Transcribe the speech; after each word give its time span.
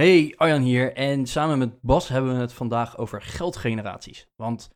Hey, 0.00 0.34
Arjan 0.36 0.62
hier 0.62 0.92
en 0.92 1.26
samen 1.26 1.58
met 1.58 1.80
Bas 1.80 2.08
hebben 2.08 2.34
we 2.34 2.40
het 2.40 2.52
vandaag 2.52 2.98
over 2.98 3.22
geldgeneraties. 3.22 4.26
Want 4.36 4.70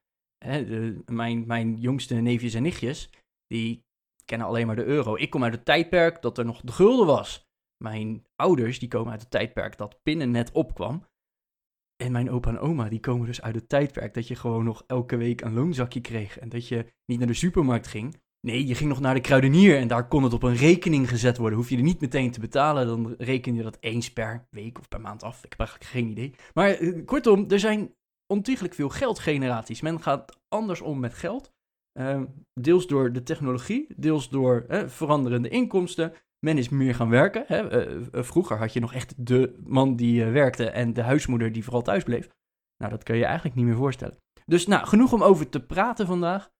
hè, 0.44 0.90
mijn, 1.06 1.46
mijn 1.46 1.80
jongste 1.80 2.14
neefjes 2.14 2.54
en 2.54 2.62
nichtjes, 2.62 3.10
die 3.46 3.84
kennen 4.24 4.46
alleen 4.46 4.66
maar 4.66 4.76
de 4.76 4.84
euro. 4.84 5.16
Ik 5.16 5.30
kom 5.30 5.44
uit 5.44 5.52
het 5.52 5.64
tijdperk 5.64 6.22
dat 6.22 6.38
er 6.38 6.44
nog 6.44 6.60
de 6.60 6.72
gulden 6.72 7.06
was. 7.06 7.46
Mijn 7.84 8.26
ouders, 8.36 8.78
die 8.78 8.88
komen 8.88 9.10
uit 9.10 9.20
het 9.20 9.30
tijdperk 9.30 9.76
dat 9.76 10.02
pinnen 10.02 10.30
net 10.30 10.52
opkwam. 10.52 11.04
En 12.02 12.12
mijn 12.12 12.30
opa 12.30 12.48
en 12.48 12.58
oma, 12.58 12.88
die 12.88 13.00
komen 13.00 13.26
dus 13.26 13.42
uit 13.42 13.54
het 13.54 13.68
tijdperk 13.68 14.14
dat 14.14 14.28
je 14.28 14.34
gewoon 14.34 14.64
nog 14.64 14.84
elke 14.86 15.16
week 15.16 15.40
een 15.40 15.54
loonzakje 15.54 16.00
kreeg. 16.00 16.38
En 16.38 16.48
dat 16.48 16.68
je 16.68 16.92
niet 17.04 17.18
naar 17.18 17.28
de 17.28 17.34
supermarkt 17.34 17.86
ging. 17.86 18.20
Nee, 18.48 18.66
je 18.66 18.74
ging 18.74 18.88
nog 18.88 19.00
naar 19.00 19.14
de 19.14 19.20
kruidenier 19.20 19.78
en 19.78 19.88
daar 19.88 20.08
kon 20.08 20.22
het 20.22 20.32
op 20.32 20.42
een 20.42 20.56
rekening 20.56 21.08
gezet 21.08 21.36
worden. 21.36 21.58
Hoef 21.58 21.68
je 21.68 21.76
er 21.76 21.82
niet 21.82 22.00
meteen 22.00 22.30
te 22.30 22.40
betalen, 22.40 22.86
dan 22.86 23.14
reken 23.18 23.54
je 23.54 23.62
dat 23.62 23.76
eens 23.80 24.12
per 24.12 24.46
week 24.50 24.78
of 24.78 24.88
per 24.88 25.00
maand 25.00 25.22
af. 25.22 25.44
Ik 25.44 25.50
heb 25.50 25.58
eigenlijk 25.58 25.90
geen 25.90 26.08
idee. 26.08 26.34
Maar 26.54 26.70
eh, 26.70 27.04
kortom, 27.04 27.50
er 27.50 27.58
zijn 27.58 27.94
ontiegelijk 28.26 28.74
veel 28.74 28.88
geldgeneraties. 28.88 29.80
Men 29.80 30.02
gaat 30.02 30.38
anders 30.48 30.80
om 30.80 31.00
met 31.00 31.14
geld. 31.14 31.52
Ehm, 31.92 32.24
deels 32.60 32.86
door 32.86 33.12
de 33.12 33.22
technologie, 33.22 33.86
deels 33.96 34.28
door 34.28 34.64
eh, 34.68 34.86
veranderende 34.86 35.48
inkomsten. 35.48 36.12
Men 36.46 36.58
is 36.58 36.68
meer 36.68 36.94
gaan 36.94 37.10
werken. 37.10 37.44
Hè. 37.46 37.68
Eh, 37.68 37.96
eh, 37.96 38.24
vroeger 38.24 38.58
had 38.58 38.72
je 38.72 38.80
nog 38.80 38.94
echt 38.94 39.26
de 39.26 39.58
man 39.64 39.96
die 39.96 40.24
werkte 40.24 40.70
en 40.70 40.92
de 40.92 41.02
huismoeder 41.02 41.52
die 41.52 41.64
vooral 41.64 41.82
thuis 41.82 42.04
bleef. 42.04 42.28
Nou, 42.76 42.90
dat 42.90 43.02
kun 43.02 43.16
je 43.16 43.24
eigenlijk 43.24 43.56
niet 43.56 43.64
meer 43.64 43.76
voorstellen. 43.76 44.16
Dus 44.46 44.66
nou, 44.66 44.86
genoeg 44.86 45.12
om 45.12 45.22
over 45.22 45.48
te 45.48 45.66
praten 45.66 46.06
vandaag. 46.06 46.50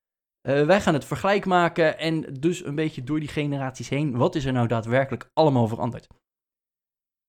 Eh, 0.49 0.67
wij 0.67 0.81
gaan 0.81 0.95
het 0.95 1.05
vergelijk 1.05 1.47
maken 1.47 1.99
en 1.99 2.35
dus 2.41 2.65
een 2.65 2.75
beetje 2.75 3.05
door 3.05 3.21
die 3.21 3.29
generaties 3.29 3.89
heen. 3.89 4.17
Wat 4.17 4.35
is 4.35 4.45
er 4.45 4.53
nou 4.53 4.67
daadwerkelijk 4.67 5.31
allemaal 5.33 5.69
veranderd? 5.69 6.07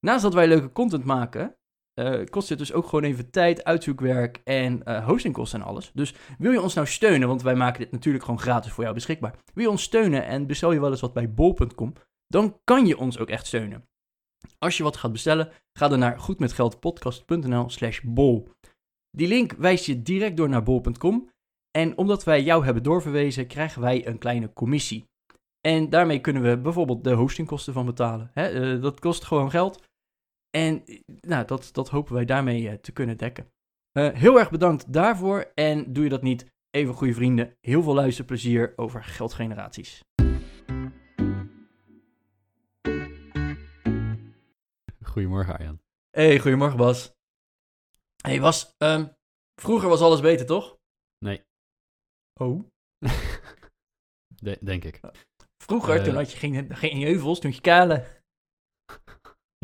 Naast 0.06 0.23
dat 0.23 0.34
wij 0.34 0.48
leuke 0.48 0.72
content 0.72 1.03
maken, 1.03 1.56
eh, 1.94 2.25
kost 2.30 2.50
het 2.50 2.58
dus 2.58 2.73
ook 2.73 2.86
gewoon 2.86 3.03
even 3.03 3.31
tijd, 3.31 3.64
uitzoekwerk 3.64 4.42
en 4.44 4.84
eh, 4.84 5.06
hostingkosten 5.06 5.59
en 5.59 5.66
alles. 5.66 5.92
Dus 5.94 6.16
wil 6.38 6.52
je 6.52 6.62
ons 6.62 6.73
nou 6.73 6.88
steunen, 6.88 7.28
want 7.28 7.42
wij 7.42 7.56
maken 7.56 7.80
dit 7.80 7.92
natuurlijk 7.92 8.23
gewoon 8.23 8.40
gratis 8.40 8.72
voor 8.72 8.84
jou 8.84 8.95
beschikbaar. 8.95 9.36
Wil 9.53 9.64
je 9.64 9.70
ons 9.70 9.84
steunen 9.84 10.25
en 10.25 10.47
bestel 10.47 10.72
je 10.72 10.80
wel 10.80 10.92
eens 10.92 11.02
wat 11.02 11.14
bij 11.14 11.34
bol.com, 11.34 11.94
dan 12.28 12.59
kan 12.64 12.86
je 12.86 12.97
ons 12.97 13.17
ook 13.17 13.30
echt 13.30 13.47
steunen. 13.47 13.88
Als 14.58 14.78
je 14.78 14.84
wat 14.84 14.97
gaat 14.97 15.12
bestellen, 15.12 15.52
ga 15.73 15.88
dan 15.88 16.00
naar 16.00 16.20
goedmetgeldpodcast.nl 16.20 17.70
slash 17.70 18.02
bol. 18.02 18.50
Die 19.17 19.28
link 19.28 19.52
wijst 19.52 19.86
je 19.86 20.02
direct 20.02 20.38
door 20.38 20.50
naar 20.50 20.64
bol.com. 20.64 21.28
En 21.72 21.98
omdat 21.98 22.23
wij 22.23 22.44
jou 22.44 22.66
hebben 22.66 22.84
doorverwezen, 22.84 23.48
krijgen 23.48 23.81
wij 23.81 24.08
een 24.08 24.17
kleine 24.17 24.53
commissie. 24.53 25.08
En 25.62 25.89
daarmee 25.89 26.20
kunnen 26.20 26.42
we 26.42 26.58
bijvoorbeeld 26.58 27.03
de 27.03 27.14
hostingkosten 27.14 27.73
van 27.73 27.86
betalen. 27.86 28.31
Hè, 28.34 28.48
eh, 28.48 28.81
dat 28.81 29.00
kost 29.00 29.23
gewoon 29.25 29.50
geld. 29.50 29.84
En 30.50 30.86
eh, 30.86 31.00
nou, 31.06 31.45
dat, 31.45 31.70
dat 31.72 31.90
hopen 31.90 32.14
wij 32.14 32.25
daarmee 32.25 32.70
eh, 32.70 32.75
te 32.75 32.92
kunnen 32.92 33.17
dekken. 33.17 33.47
Heel 34.00 34.40
erg 34.40 34.52
bedankt 34.52 34.94
daarvoor. 34.94 35.52
En 35.53 35.94
doe 35.94 36.03
je 36.03 36.09
dat 36.09 36.22
niet, 36.22 36.45
even 36.70 36.94
goede 36.94 37.14
vrienden, 37.14 37.56
heel 37.62 37.84
veel 37.84 37.94
luisterplezier 37.94 38.73
over 38.75 39.03
geldgeneraties. 39.03 40.03
Goedemorgen 45.03 45.53
Arjan. 45.53 45.79
Hey, 46.09 46.40
goedemorgen 46.40 46.78
Bas. 46.78 47.13
Hey 48.22 48.40
Bas, 48.40 48.74
ehm, 48.78 49.08
vroeger 49.56 49.90
was 49.90 50.02
alles 50.02 50.22
beter, 50.22 50.46
toch? 50.46 50.78
Nee. 51.18 51.47
Oh? 52.41 52.63
De- 54.44 54.59
denk 54.61 54.83
ik. 54.83 55.00
Vroeger, 55.63 55.97
Eh. 55.97 56.03
toen 56.03 56.16
had 56.16 56.31
je 56.31 56.38
geen, 56.38 56.75
geen 56.75 57.01
heuvels, 57.01 57.39
toen 57.39 57.50
had 57.51 57.59
je 57.59 57.66
kale. 57.69 58.05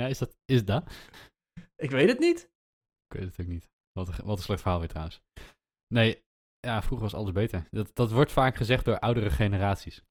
Ja, 0.02 0.08
is 0.08 0.18
dat, 0.18 0.38
is 0.46 0.66
dat? 0.66 0.94
Ik 1.75 1.90
weet 1.91 2.08
het 2.09 2.19
niet. 2.19 2.40
Ik 3.08 3.19
weet 3.19 3.24
het 3.25 3.40
ook 3.41 3.47
niet. 3.47 3.69
Wat 3.91 4.08
een, 4.08 4.25
wat 4.25 4.38
een 4.38 4.44
slecht 4.44 4.62
verhaal 4.62 4.80
weer 4.80 4.88
trouwens. 4.90 5.22
Nee, 5.94 6.24
ja, 6.59 6.81
vroeger 6.81 7.06
was 7.09 7.14
alles 7.14 7.31
beter. 7.31 7.68
Dat, 7.72 7.96
dat 7.96 8.12
wordt 8.12 8.31
vaak 8.31 8.56
gezegd 8.56 8.85
door 8.85 9.00
oudere 9.00 9.30
generaties. 9.30 10.03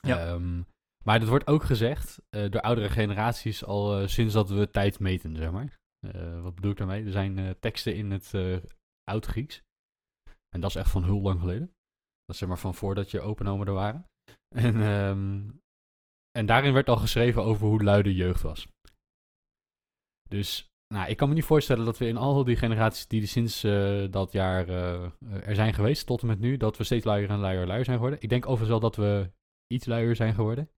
Ja. 0.00 0.26
Ehm, 0.26 0.62
maar 1.04 1.18
dat 1.20 1.28
wordt 1.28 1.46
ook 1.46 1.62
gezegd 1.64 2.18
eh, 2.30 2.50
door 2.50 2.60
oudere 2.60 2.88
generaties 2.88 3.64
al 3.64 4.00
eh, 4.00 4.06
sinds 4.08 4.34
dat 4.34 4.48
we 4.48 4.70
tijd 4.70 4.98
meten, 4.98 5.36
zeg 5.36 5.50
maar. 5.52 5.78
Wat 6.42 6.54
bedoel 6.54 6.70
ik 6.70 6.76
daarmee? 6.76 7.04
Er 7.04 7.12
zijn 7.12 7.58
teksten 7.60 7.96
in 7.96 8.10
het 8.10 8.32
Oud-Grieks. 9.04 9.62
En 10.48 10.60
dat 10.60 10.70
is 10.70 10.76
echt 10.76 10.90
van 10.90 11.04
heel 11.04 11.20
lang 11.20 11.40
geleden. 11.40 11.73
Dat 12.24 12.34
is 12.34 12.38
zeg 12.38 12.48
maar 12.48 12.58
van 12.58 12.74
voordat 12.74 13.10
je 13.10 13.20
openomen 13.20 13.66
er 13.66 13.72
waren. 13.72 14.06
En, 14.54 14.80
ehm, 14.80 15.50
en 16.38 16.46
daarin 16.46 16.72
werd 16.72 16.88
al 16.88 16.96
geschreven 16.96 17.42
over 17.42 17.66
hoe 17.66 17.82
lui 17.82 18.02
de 18.02 18.14
jeugd 18.14 18.42
was. 18.42 18.66
Dus 20.28 20.74
nou, 20.94 21.08
ik 21.08 21.16
kan 21.16 21.28
me 21.28 21.34
niet 21.34 21.44
voorstellen 21.44 21.84
dat 21.84 21.98
we 21.98 22.06
in 22.06 22.16
al 22.16 22.44
die 22.44 22.56
generaties 22.56 23.06
die 23.06 23.26
sinds 23.26 23.64
eh, 23.64 24.04
dat 24.10 24.32
jaar 24.32 24.68
eh, 24.68 25.48
er 25.48 25.54
zijn 25.54 25.74
geweest, 25.74 26.06
tot 26.06 26.20
en 26.20 26.26
met 26.26 26.38
nu, 26.38 26.56
dat 26.56 26.76
we 26.76 26.84
steeds 26.84 27.04
luier 27.04 27.30
en 27.30 27.38
luier 27.38 27.60
en 27.60 27.66
luier 27.66 27.84
zijn 27.84 27.96
geworden. 27.96 28.22
Ik 28.22 28.28
denk 28.28 28.44
overigens 28.44 28.70
wel 28.70 28.90
dat 28.90 28.96
we 28.96 29.32
iets 29.66 29.86
luier 29.86 30.16
zijn 30.16 30.34
geworden. 30.34 30.70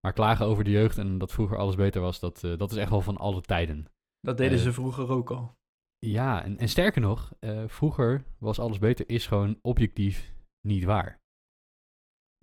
Maar 0.00 0.12
klagen 0.12 0.46
over 0.46 0.64
de 0.64 0.70
jeugd 0.70 0.98
en 0.98 1.18
dat 1.18 1.32
vroeger 1.32 1.58
alles 1.58 1.74
beter 1.74 2.00
was, 2.00 2.20
dat, 2.20 2.44
eh, 2.44 2.58
dat 2.58 2.70
is 2.70 2.76
echt 2.76 2.90
wel 2.90 3.00
van 3.00 3.16
alle 3.16 3.40
tijden. 3.40 3.86
Dat 4.20 4.36
deden 4.36 4.58
ze 4.58 4.72
vroeger 4.72 5.08
ook 5.08 5.30
al. 5.30 5.54
Ja, 5.98 6.44
en, 6.44 6.58
en 6.58 6.68
sterker 6.68 7.00
nog, 7.00 7.32
vroeger 7.66 8.24
was 8.38 8.58
alles 8.58 8.78
beter, 8.78 9.08
is 9.08 9.26
gewoon 9.26 9.58
objectief 9.60 10.32
niet 10.66 10.84
waar. 10.84 11.20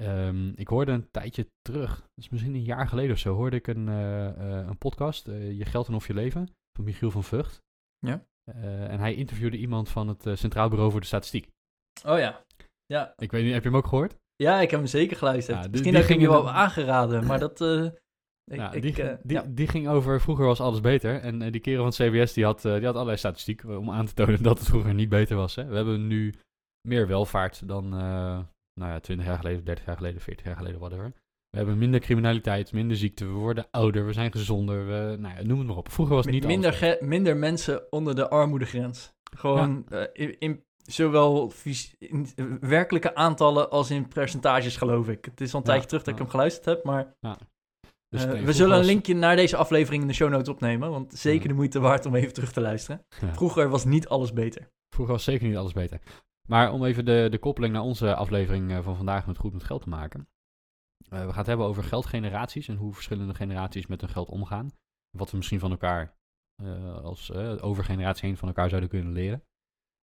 Ehm, 0.01 0.47
ik 0.55 0.67
hoorde 0.67 0.91
een 0.91 1.11
tijdje 1.11 1.47
terug, 1.61 1.95
dat 1.99 2.09
is 2.23 2.29
misschien 2.29 2.53
een 2.53 2.63
jaar 2.63 2.87
geleden 2.87 3.11
of 3.11 3.17
zo, 3.17 3.35
hoorde 3.35 3.55
ik 3.55 3.67
een, 3.67 3.87
eh, 3.87 4.27
eh, 4.27 4.67
een 4.67 4.77
podcast, 4.77 5.27
eh, 5.27 5.57
Je 5.57 5.65
Geld 5.65 5.87
en 5.87 5.93
Of 5.93 6.07
Je 6.07 6.13
Leven, 6.13 6.47
van 6.75 6.85
Michiel 6.85 7.11
van 7.11 7.23
Vught. 7.23 7.61
Ja. 7.99 8.27
En 8.53 8.99
hij 8.99 9.15
interviewde 9.15 9.57
iemand 9.57 9.89
van 9.89 10.07
het 10.07 10.39
Centraal 10.39 10.69
Bureau 10.69 10.91
voor 10.91 10.99
de 10.99 11.05
Statistiek. 11.05 11.49
Oh 12.05 12.17
ja. 12.17 12.45
Ja, 12.85 13.13
Ik 13.17 13.31
weet 13.31 13.43
niet, 13.43 13.53
heb 13.53 13.63
je 13.63 13.69
hem 13.69 13.77
ook 13.77 13.87
gehoord? 13.87 14.15
ja 14.35 14.61
ik 14.61 14.71
heb 14.71 14.79
hem 14.79 14.89
zeker 14.89 15.17
geluisterd. 15.17 15.57
Ja, 15.57 15.61
die- 15.63 15.71
Misschien 15.71 15.93
heb 15.93 16.03
ik 16.03 16.09
hem 16.09 16.19
je 16.19 16.27
wel 16.29 16.49
aangeraden, 16.49 17.25
maar 17.25 17.39
dat... 17.39 17.61
ik, 18.51 18.73
ik, 18.73 18.81
die, 18.81 18.93
die, 18.93 19.35
ja. 19.35 19.41
die 19.49 19.67
ging 19.67 19.87
over 19.87 20.21
vroeger 20.21 20.45
was 20.45 20.59
alles 20.59 20.81
beter. 20.81 21.19
En 21.21 21.51
die 21.51 21.61
kerel 21.61 21.91
van 21.91 22.05
het 22.05 22.13
CBS 22.13 22.33
die 22.33 22.43
had, 22.45 22.61
die 22.61 22.71
had 22.85 22.93
allerlei 22.93 23.17
statistiek 23.17 23.63
om 23.63 23.91
aan 23.91 24.05
te 24.05 24.13
tonen 24.13 24.43
dat 24.43 24.59
het 24.59 24.67
vroeger 24.67 24.93
niet 24.93 25.09
beter 25.09 25.35
was. 25.35 25.55
Hè. 25.55 25.65
We 25.65 25.75
hebben 25.75 26.07
nu 26.07 26.33
meer 26.89 27.07
welvaart 27.07 27.67
dan 27.67 27.83
eh, 27.93 27.99
nou 28.79 28.91
ja, 28.91 28.99
20 28.99 29.25
jaar 29.25 29.37
geleden, 29.37 29.63
30 29.65 29.85
jaar 29.85 29.95
geleden, 29.97 30.21
40 30.21 30.45
jaar 30.45 30.55
geleden, 30.55 30.79
whatever. 30.79 31.13
We 31.49 31.57
hebben 31.57 31.77
minder 31.77 31.99
criminaliteit, 31.99 32.71
minder 32.71 32.97
ziekte, 32.97 33.25
we 33.25 33.31
worden 33.31 33.67
ouder, 33.71 34.05
we 34.05 34.13
zijn 34.13 34.31
gezonder, 34.31 34.85
we, 34.87 35.15
nou 35.19 35.35
ja, 35.35 35.43
noem 35.43 35.57
het 35.57 35.67
maar 35.67 35.77
op. 35.77 35.91
Vroeger 35.91 36.15
was 36.15 36.25
het 36.25 36.33
niet 36.33 36.45
minder, 36.45 36.73
ge- 36.73 36.97
minder 37.01 37.37
mensen 37.37 37.91
onder 37.91 38.15
de 38.15 38.29
armoedegrens. 38.29 39.13
Gewoon 39.37 39.85
eh, 39.89 40.01
in, 40.13 40.39
in 40.39 40.63
zowel 40.83 41.51
in 41.99 42.27
eh, 42.35 42.45
werkelijke 42.59 43.15
aantallen 43.15 43.69
als 43.69 43.91
in 43.91 44.07
percentages, 44.07 44.77
geloof 44.77 45.07
ik. 45.09 45.25
Het 45.25 45.41
is 45.41 45.53
al 45.53 45.59
een 45.59 45.65
tijdje 45.65 45.87
terug 45.87 46.03
dat 46.03 46.13
ik 46.13 46.19
hem 46.19 46.29
geluisterd 46.29 46.65
heb, 46.65 46.83
maar 46.83 47.13
Dus 48.09 48.25
we 48.25 48.53
zullen 48.53 48.77
een 48.77 48.85
linkje 48.85 49.15
naar 49.15 49.35
deze 49.35 49.55
aflevering 49.57 50.01
in 50.01 50.07
de 50.07 50.13
show 50.13 50.29
notes 50.29 50.49
opnemen, 50.49 50.89
want 50.89 51.13
zeker 51.13 51.41
Ja. 51.41 51.47
de 51.47 51.53
moeite 51.53 51.79
waard 51.79 52.05
om 52.05 52.15
even 52.15 52.33
terug 52.33 52.51
te 52.51 52.61
luisteren. 52.61 53.01
Vroeger 53.31 53.69
was 53.69 53.85
niet 53.85 54.07
alles 54.07 54.33
beter. 54.33 54.67
Vroeger 54.95 55.13
was 55.13 55.23
zeker 55.23 55.47
niet 55.47 55.57
alles 55.57 55.73
beter. 55.73 55.99
Maar 56.49 56.71
om 56.71 56.83
even 56.83 57.05
de, 57.05 57.27
de 57.31 57.39
koppeling 57.39 57.73
naar 57.73 57.83
onze 57.83 58.15
aflevering 58.15 58.71
eh, 58.71 58.81
van 58.81 58.95
vandaag 58.95 59.27
met 59.27 59.37
Goed 59.37 59.53
met 59.53 59.63
Geld 59.63 59.81
te 59.81 59.89
maken. 59.89 60.27
Eh, 61.09 61.19
we 61.19 61.27
gaan 61.27 61.37
het 61.37 61.45
hebben 61.45 61.65
over 61.65 61.83
geldgeneraties 61.83 62.67
en 62.67 62.75
hoe 62.75 62.93
verschillende 62.93 63.33
generaties 63.33 63.87
met 63.87 64.01
hun 64.01 64.09
geld 64.09 64.29
omgaan. 64.29 64.71
Wat 65.17 65.31
we 65.31 65.37
misschien 65.37 65.59
van 65.59 65.71
elkaar, 65.71 66.17
eh, 66.63 67.03
als 67.03 67.31
eh, 67.31 67.63
over 67.63 67.83
generatie 67.83 68.27
heen 68.27 68.37
van 68.37 68.47
elkaar 68.47 68.69
zouden 68.69 68.89
kunnen 68.89 69.13
leren. 69.13 69.43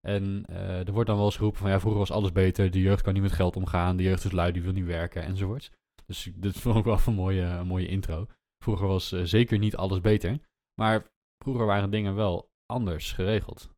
En 0.07 0.45
er 0.85 0.91
wordt 0.91 1.07
dan 1.07 1.17
wel 1.17 1.25
eens 1.25 1.35
geroepen 1.35 1.59
van 1.59 1.69
ja, 1.69 1.79
vroeger 1.79 1.99
was 1.99 2.11
alles 2.11 2.31
beter, 2.31 2.71
de 2.71 2.81
jeugd 2.81 3.01
kan 3.01 3.13
niet 3.13 3.21
met 3.21 3.31
geld 3.31 3.55
omgaan, 3.55 3.97
de 3.97 4.03
jeugd 4.03 4.23
is 4.23 4.31
lui, 4.31 4.51
die 4.51 4.61
wil 4.61 4.71
niet 4.71 4.85
werken 4.85 5.23
enzovoorts. 5.23 5.71
Dus 6.05 6.31
dit 6.35 6.59
vond 6.61 6.77
ik 6.77 6.83
wel 6.83 6.99
een 7.05 7.13
mooie, 7.13 7.41
een 7.41 7.67
mooie 7.67 7.87
intro. 7.87 8.27
Vroeger 8.63 8.87
was 8.87 9.09
zeker 9.09 9.57
niet 9.57 9.75
alles 9.75 10.01
beter, 10.01 10.39
maar 10.81 11.07
vroeger 11.43 11.65
waren 11.65 11.89
dingen 11.89 12.15
wel 12.15 12.51
anders 12.65 13.11
geregeld. 13.11 13.69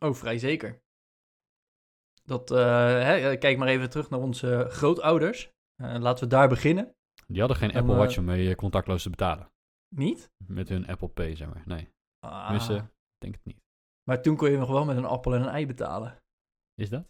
Oh, 0.00 0.14
vrij 0.14 0.38
zeker. 0.38 0.82
Dat, 2.28 2.50
eh, 2.50 2.58
hè, 3.02 3.36
kijk 3.36 3.58
maar 3.58 3.68
even 3.68 3.90
terug 3.90 4.10
naar 4.10 4.20
onze 4.20 4.66
grootouders. 4.68 5.52
Eh, 5.82 5.96
laten 5.98 6.24
we 6.24 6.30
daar 6.30 6.48
beginnen. 6.48 6.94
Die 7.26 7.38
hadden 7.38 7.56
geen 7.56 7.72
Apple 7.74 7.92
eh, 7.92 7.98
Watch 7.98 8.18
om 8.18 8.24
mee 8.24 8.48
eh, 8.50 8.54
contactloos 8.56 9.02
te 9.02 9.10
betalen. 9.10 9.50
Niet? 9.94 10.30
Met 10.46 10.68
hun 10.68 10.86
Apple 10.86 11.08
Pay, 11.08 11.36
zeg 11.36 11.48
maar. 11.48 11.62
Nee, 11.66 11.92
Ah, 12.18 12.42
tenminste, 12.42 12.74
ik 12.74 12.84
denk 13.18 13.34
het 13.34 13.44
niet. 13.44 13.60
Maar 14.08 14.22
toen 14.22 14.36
kon 14.36 14.50
je 14.50 14.56
nog 14.58 14.68
wel 14.70 14.84
met 14.84 14.96
een 14.96 15.04
appel 15.04 15.34
en 15.34 15.40
een 15.42 15.48
ei 15.48 15.66
betalen. 15.66 16.22
Is 16.74 16.90
dat? 16.90 17.06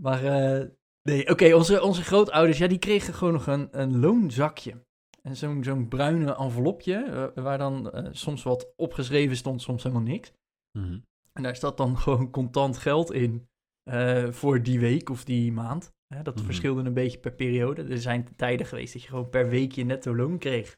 Maar 0.00 0.24
eh, 0.24 0.68
nee, 1.02 1.28
oké, 1.30 1.54
onze, 1.54 1.82
onze 1.82 2.02
grootouders, 2.02 2.58
ja, 2.58 2.66
die 2.66 2.78
kregen 2.78 3.14
gewoon 3.14 3.32
nog 3.32 3.46
een, 3.46 3.68
een 3.80 3.98
loonzakje. 3.98 4.84
En 5.22 5.36
zo'n 5.36 5.64
zo'n 5.64 5.88
bruine 5.88 6.34
envelopje, 6.36 6.94
eh, 7.34 7.42
waar 7.44 7.58
dan 7.58 7.90
eh, 7.90 8.08
soms 8.12 8.42
wat 8.42 8.72
opgeschreven 8.76 9.36
stond, 9.36 9.62
soms 9.62 9.82
helemaal 9.82 10.04
niks. 10.04 10.32
Mhm. 10.78 10.98
En 11.40 11.46
daar 11.46 11.56
staat 11.56 11.76
dan 11.76 11.98
gewoon 12.04 12.30
contant 12.30 12.78
geld 12.78 13.12
in 13.12 13.48
eh, 13.90 14.30
voor 14.30 14.62
die 14.62 14.80
week 14.80 15.10
of 15.10 15.24
die 15.24 15.52
maand. 15.52 15.92
Hè, 16.14 16.22
dat 16.22 16.34
Mhm. 16.36 16.44
verschilde 16.44 16.82
een 16.82 16.94
beetje 16.94 17.18
per 17.18 17.32
periode. 17.32 17.82
Er 17.82 18.00
zijn 18.00 18.36
tijden 18.36 18.66
geweest 18.66 18.92
dat 18.92 19.02
je 19.02 19.08
gewoon 19.08 19.28
per 19.28 19.48
week 19.48 19.72
je 19.72 19.84
netto 19.84 20.16
loon 20.16 20.38
kreeg. 20.38 20.76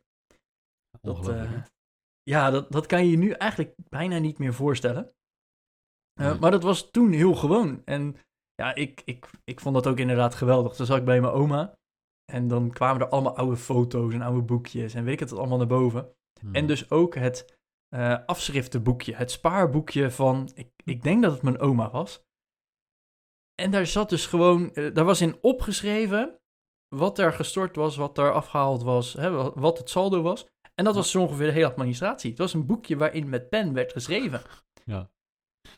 Dat, 1.00 1.28
eh, 1.28 1.52
ja, 2.22 2.50
dat, 2.50 2.72
dat 2.72 2.86
kan 2.86 3.04
je 3.04 3.10
je 3.10 3.16
nu 3.16 3.30
eigenlijk 3.30 3.74
bijna 3.88 4.18
niet 4.18 4.38
meer 4.38 4.54
voorstellen. 4.54 5.04
Eh, 5.04 6.30
Nee. 6.30 6.38
Maar 6.38 6.50
dat 6.50 6.62
was 6.62 6.90
toen 6.90 7.12
heel 7.12 7.34
gewoon. 7.34 7.82
En 7.84 8.16
ja, 8.54 8.74
ik, 8.74 9.02
ik, 9.04 9.30
ik 9.44 9.60
vond 9.60 9.74
dat 9.74 9.86
ook 9.86 9.98
inderdaad 9.98 10.34
geweldig. 10.34 10.74
Toen 10.74 10.86
zat 10.86 10.98
ik 10.98 11.04
bij 11.04 11.20
mijn 11.20 11.32
oma. 11.32 11.78
En 12.32 12.48
dan 12.48 12.70
kwamen 12.70 13.02
er 13.02 13.08
allemaal 13.08 13.36
oude 13.36 13.56
foto's 13.56 14.14
en 14.14 14.22
oude 14.22 14.42
boekjes 14.42 14.94
en 14.94 15.04
weet 15.04 15.12
ik 15.14 15.20
het 15.20 15.32
allemaal 15.32 15.58
naar 15.58 15.66
boven. 15.66 16.12
Mhm. 16.42 16.54
En 16.54 16.66
dus 16.66 16.90
ook 16.90 17.14
het 17.14 17.58
eh, 17.92 18.18
afschriftenboekje, 18.26 19.14
het 19.14 19.30
spaarboekje 19.30 20.10
van, 20.10 20.50
ik, 20.54 20.70
ik 20.84 21.02
denk 21.02 21.22
dat 21.22 21.32
het 21.32 21.42
mijn 21.42 21.58
oma 21.58 21.90
was. 21.90 22.24
En 23.54 23.70
daar 23.70 23.86
zat 23.86 24.08
dus 24.08 24.26
gewoon, 24.26 24.74
eh, 24.74 24.94
daar 24.94 25.04
was 25.04 25.20
in 25.20 25.38
opgeschreven 25.42 26.40
wat 26.88 27.18
er 27.18 27.32
gestort 27.32 27.76
was, 27.76 27.96
wat 27.96 28.18
er 28.18 28.32
afgehaald 28.32 28.82
was, 28.82 29.12
hè, 29.12 29.30
wa- 29.30 29.52
wat 29.54 29.78
het 29.78 29.90
saldo 29.90 30.22
was. 30.22 30.46
En 30.74 30.84
dat 30.84 30.94
was 30.94 31.10
zo 31.10 31.20
ongeveer 31.22 31.46
de 31.46 31.52
hele 31.52 31.70
administratie. 31.70 32.30
Het 32.30 32.38
was 32.38 32.54
een 32.54 32.66
boekje 32.66 32.96
waarin 32.96 33.28
met 33.28 33.48
pen 33.48 33.72
werd 33.72 33.92
geschreven. 33.92 34.42
Ja. 34.84 35.10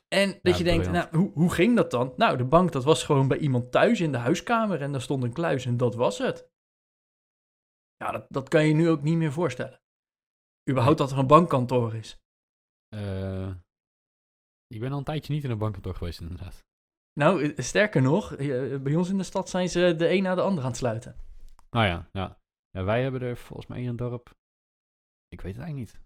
En 0.09 0.29
dat 0.43 0.53
Ja, 0.53 0.59
je 0.59 0.65
denkt, 0.65 0.91
nou, 0.91 1.17
hoe, 1.17 1.31
hoe 1.33 1.53
ging 1.53 1.77
dat 1.77 1.91
dan? 1.91 2.13
Nou, 2.17 2.37
de 2.37 2.45
bank, 2.45 2.73
dat 2.73 2.85
was 2.85 3.03
gewoon 3.05 3.29
bij 3.29 3.39
iemand 3.39 3.73
thuis 3.73 4.01
in 4.01 4.13
de 4.13 4.19
huiskamer 4.19 4.83
en 4.83 4.93
daar 4.93 5.01
stond 5.01 5.23
een 5.23 5.33
kluis 5.33 5.67
en 5.67 5.77
dat 5.77 5.95
was 5.95 6.19
het. 6.19 6.51
Ja, 7.97 8.11
dat, 8.11 8.27
dat 8.29 8.49
kan 8.49 8.67
je 8.67 8.75
nu 8.75 8.89
ook 8.91 9.03
niet 9.03 9.17
meer 9.17 9.33
voorstellen. 9.33 9.81
Überhaupt 10.71 10.99
dat 10.99 11.11
er 11.11 11.19
een 11.19 11.27
bankkantoor 11.27 11.95
is. 11.95 12.19
Eh, 12.89 13.51
ik 14.67 14.81
ben 14.81 14.93
al 14.93 14.99
een 14.99 15.05
tijdje 15.05 15.33
niet 15.33 15.45
in 15.45 15.51
een 15.51 15.59
bankkantoor 15.59 15.95
geweest, 15.95 16.21
inderdaad. 16.21 16.65
Nou, 17.21 17.63
sterker 17.63 18.03
nog, 18.03 18.33
eh, 18.35 18.81
bij 18.81 18.95
ons 18.97 19.09
in 19.09 19.17
de 19.19 19.23
stad 19.25 19.49
zijn 19.49 19.69
ze 19.69 19.95
de 19.97 20.09
een 20.11 20.23
na 20.23 20.35
de 20.35 20.41
ander 20.41 20.63
aan 20.65 20.69
het 20.71 20.79
sluiten. 20.79 21.17
Nou 21.71 21.87
ja, 21.87 22.09
ja. 22.13 22.39
ja, 22.71 22.85
wij 22.85 23.03
hebben 23.03 23.21
er 23.23 23.37
volgens 23.37 23.67
mij 23.69 23.81
in 23.81 23.89
het 23.89 23.99
dorp... 23.99 24.35
Ik 25.29 25.41
weet 25.41 25.55
het 25.57 25.63
eigenlijk 25.65 25.93
niet. 25.93 26.03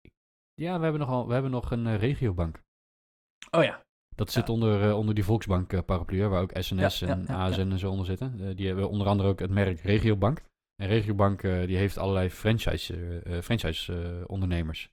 Ik- 0.00 0.12
Ja, 0.54 0.76
we 0.76 0.82
hebben, 0.82 1.00
nogal, 1.00 1.26
we 1.26 1.32
hebben 1.32 1.50
nog 1.50 1.70
een 1.70 1.86
eh, 1.86 1.96
regiobank. 1.98 2.62
Oh 3.50 3.62
ja, 3.62 3.84
Dat 4.16 4.30
zit 4.30 4.48
onder, 4.48 4.94
onder 4.94 5.14
die 5.14 5.24
Volksbank 5.24 5.84
paraplu, 5.84 6.20
hè, 6.20 6.28
waar 6.28 6.42
ook 6.42 6.52
SNS 6.58 6.98
Ja, 6.98 7.06
en. 7.08 7.26
ASN 7.28 7.60
en 7.60 7.78
zo 7.78 7.90
onder 7.90 8.06
zitten. 8.06 8.56
Die 8.56 8.66
hebben 8.66 8.88
onder 8.90 9.06
andere 9.06 9.28
ook 9.28 9.38
het 9.38 9.50
merk 9.50 9.80
Regiobank. 9.80 10.42
En 10.80 10.86
Regiobank 10.88 11.42
eh, 11.42 11.66
die 11.66 11.76
heeft 11.76 11.98
allerlei 11.98 12.30
franchise, 12.30 12.94
eh, 12.96 13.36
eh, 13.36 13.42
franchise 13.42 14.24
ondernemers. 14.26 14.90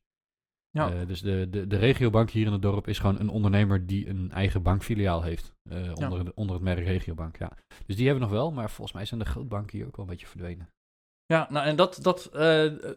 Ja. 0.69 1.06
Dus 1.06 1.22
de, 1.22 1.48
de, 1.50 1.68
de 1.68 1.78
regiobank 1.78 2.30
hier 2.30 2.45
in 2.45 2.51
het 2.51 2.62
dorp 2.62 2.88
is 2.88 3.00
gewoon 3.00 3.19
een 3.19 3.30
ondernemer 3.30 3.86
die 3.86 4.07
een 4.07 4.31
eigen 4.31 4.63
bankfiliaal 4.63 5.22
heeft. 5.24 5.54
onder, 5.94 6.25
de- 6.25 6.31
onder 6.36 6.56
het 6.56 6.63
merk 6.63 6.80
Regiobank, 6.86 7.38
ja. 7.38 7.51
Dus 7.86 7.95
die 7.95 8.06
hebben 8.07 8.24
we 8.28 8.30
nog 8.30 8.39
wel, 8.39 8.51
maar 8.51 8.69
volgens 8.69 8.95
mij 8.98 9.06
zijn 9.06 9.19
de 9.19 9.25
grootbanken 9.25 9.78
hier 9.78 9.88
ook 9.88 9.95
wel 9.95 10.06
een 10.06 10.12
beetje 10.12 10.28
verdwenen. 10.28 10.69
ja 11.25 11.48
nou 11.50 11.66
en 11.66 11.75
dat, 11.75 12.00
dat 12.01 12.30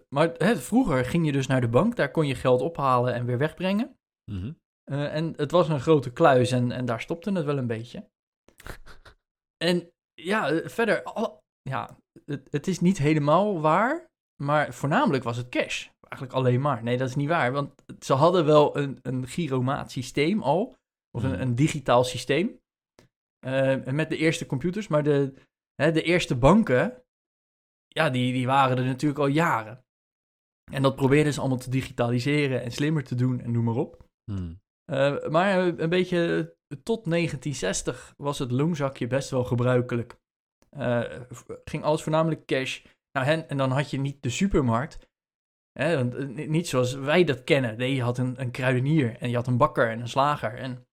maar 0.08 0.32
hè, 0.36 0.56
vroeger 0.56 1.04
ging 1.04 1.26
je 1.26 1.32
dus 1.32 1.46
naar 1.46 1.60
de 1.60 1.69
bank, 1.69 1.96
daar 1.96 2.10
kon 2.10 2.26
je 2.26 2.34
geld 2.34 2.60
ophalen 2.60 3.14
en 3.14 3.25
weer 3.25 3.38
wegbrengen. 3.38 3.96
Mhm. 4.31 4.52
Eh, 4.84 5.14
en 5.14 5.32
het 5.36 5.50
was 5.50 5.69
een 5.69 5.81
grote 5.81 6.12
kluis 6.12 6.50
en, 6.52 6.72
en 6.72 6.84
daar 6.84 7.00
stopte 7.00 7.32
het 7.32 7.44
wel 7.44 7.58
een 7.58 7.66
beetje. 7.66 8.08
En 9.64 9.90
ja, 10.14 10.69
verder, 10.69 11.02
al- 11.02 11.38
ja, 11.62 11.98
het, 12.31 12.49
het 12.50 12.67
is 12.67 12.81
niet 12.81 12.99
helemaal 12.99 13.61
waar, 13.61 14.09
maar 14.43 14.75
voornamelijk 14.75 15.25
was 15.25 15.37
het 15.37 15.49
cash. 15.49 15.88
Eigenlijk 16.09 16.32
alleen 16.32 16.61
maar. 16.61 16.82
Nee, 16.82 16.97
dat 16.97 17.09
is 17.09 17.15
niet 17.15 17.29
waar, 17.29 17.53
want 17.53 17.82
ze 18.00 18.12
hadden 18.12 18.44
wel 18.44 18.77
een, 18.77 18.99
een 19.03 19.27
giromaatsysteem 19.27 20.43
al, 20.43 20.77
of 21.11 21.23
Hmm. 21.23 21.32
een, 21.32 21.41
een 21.41 21.55
digitaal 21.55 22.05
systeem, 22.05 22.61
eh, 23.47 23.85
met 23.85 24.09
de 24.09 24.17
eerste 24.17 24.47
computers, 24.47 24.88
maar 24.88 25.03
de, 25.03 25.35
hè, 25.75 25.93
de 25.93 26.03
eerste 26.03 26.37
banken, 26.37 27.03
ja, 27.88 28.11
die, 28.11 28.32
die 28.32 28.47
waren 28.47 28.79
er 28.79 28.85
natuurlijk 28.85 29.21
al 29.21 29.27
jaren. 29.27 29.85
En 30.73 30.82
dat 30.82 30.97
probeerden 30.97 31.32
ze 31.32 31.41
allemaal 31.41 31.59
te 31.59 31.71
digitaliseren 31.71 32.62
en 32.62 32.73
slimmer 32.73 33.05
te 33.05 33.15
doen 33.15 33.41
en 33.41 33.53
noem 33.53 33.65
maar 33.65 33.75
op. 33.77 34.05
Hmm. 34.25 34.61
Eh, 34.85 35.29
maar 35.29 35.59
een 35.59 35.88
beetje 35.88 36.55
tot 36.82 37.05
1960 37.05 38.15
was 38.17 38.38
het 38.38 38.50
loonzakje 38.50 39.06
best 39.06 39.31
wel 39.31 39.44
gebruikelijk. 39.44 40.19
Eh, 40.76 41.02
ging 41.64 41.82
alles 41.84 42.02
voornamelijk 42.02 42.46
cash. 42.46 42.84
Nou, 43.12 43.26
en, 43.26 43.49
en 43.49 43.56
dan 43.56 43.70
had 43.70 43.90
je 43.90 43.99
niet 44.00 44.22
de 44.22 44.31
supermarkt. 44.31 45.08
Hè, 45.72 45.96
want, 45.96 46.14
eh, 46.14 46.26
ni- 46.26 46.46
niet 46.46 46.69
zoals 46.69 46.94
wij 46.94 47.25
dat 47.25 47.44
kennen. 47.44 47.76
Nee, 47.78 47.94
je 47.94 48.02
had 48.02 48.19
een, 48.19 48.40
een 48.40 48.50
kruidenier 48.50 49.17
en 49.19 49.28
je 49.31 49.37
had 49.37 49.46
een 49.46 49.56
bakker 49.56 49.90
en 49.90 50.00
een 50.00 50.08
slager. 50.08 50.55
En 50.58 50.87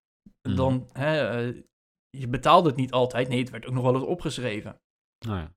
Mhm. 0.47 0.55
dan, 0.55 0.89
hè, 0.91 1.27
eh, 1.47 1.61
je 2.09 2.27
betaalde 2.27 2.67
het 2.67 2.77
niet 2.77 2.91
altijd. 2.91 3.27
Nee, 3.27 3.39
het 3.39 3.49
werd 3.49 3.65
ook 3.65 3.73
nog 3.73 3.83
wel 3.83 3.93
eens 3.95 4.03
opgeschreven. 4.03 4.81
Nou 5.25 5.37
ja. 5.39 5.55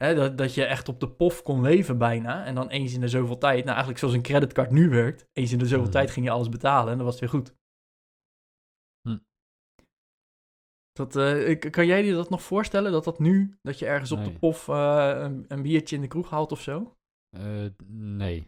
Hè, 0.00 0.14
dat, 0.14 0.38
dat 0.38 0.54
je 0.54 0.64
echt 0.64 0.88
op 0.88 1.00
de 1.00 1.10
pof 1.10 1.42
kon 1.42 1.60
leven 1.60 1.98
bijna. 1.98 2.44
En 2.44 2.54
dan 2.54 2.68
eens 2.68 2.94
in 2.94 3.00
de 3.00 3.08
zoveel 3.08 3.38
tijd, 3.38 3.56
nou 3.58 3.68
eigenlijk 3.68 3.98
zoals 3.98 4.14
een 4.14 4.22
creditcard 4.22 4.70
nu 4.70 4.88
werkt. 4.88 5.28
Eens 5.32 5.52
in 5.52 5.58
de 5.58 5.64
zoveel 5.66 5.82
Mhm. 5.82 5.92
tijd 5.92 6.10
ging 6.10 6.26
je 6.26 6.32
alles 6.32 6.48
betalen 6.48 6.90
en 6.90 6.96
dan 6.96 7.06
was 7.06 7.20
het 7.20 7.30
weer 7.30 7.40
goed. 7.40 7.54
Dat, 11.00 11.16
eh, 11.16 11.48
ik- 11.48 11.70
kan 11.70 11.86
jij 11.86 12.04
je 12.04 12.12
dat 12.12 12.30
nog 12.30 12.42
voorstellen? 12.42 12.92
Dat 12.92 13.04
dat 13.04 13.18
nu, 13.18 13.54
dat 13.62 13.78
je 13.78 13.86
ergens 13.86 14.12
op 14.12 14.24
de 14.24 14.30
pof 14.30 14.68
eh, 14.68 15.10
een, 15.16 15.44
een 15.48 15.62
biertje 15.62 15.96
in 15.96 16.02
de 16.02 16.08
kroeg 16.08 16.30
haalt 16.30 16.52
of 16.52 16.60
zo? 16.60 16.96
Eh, 17.36 17.42
nee. 17.96 18.46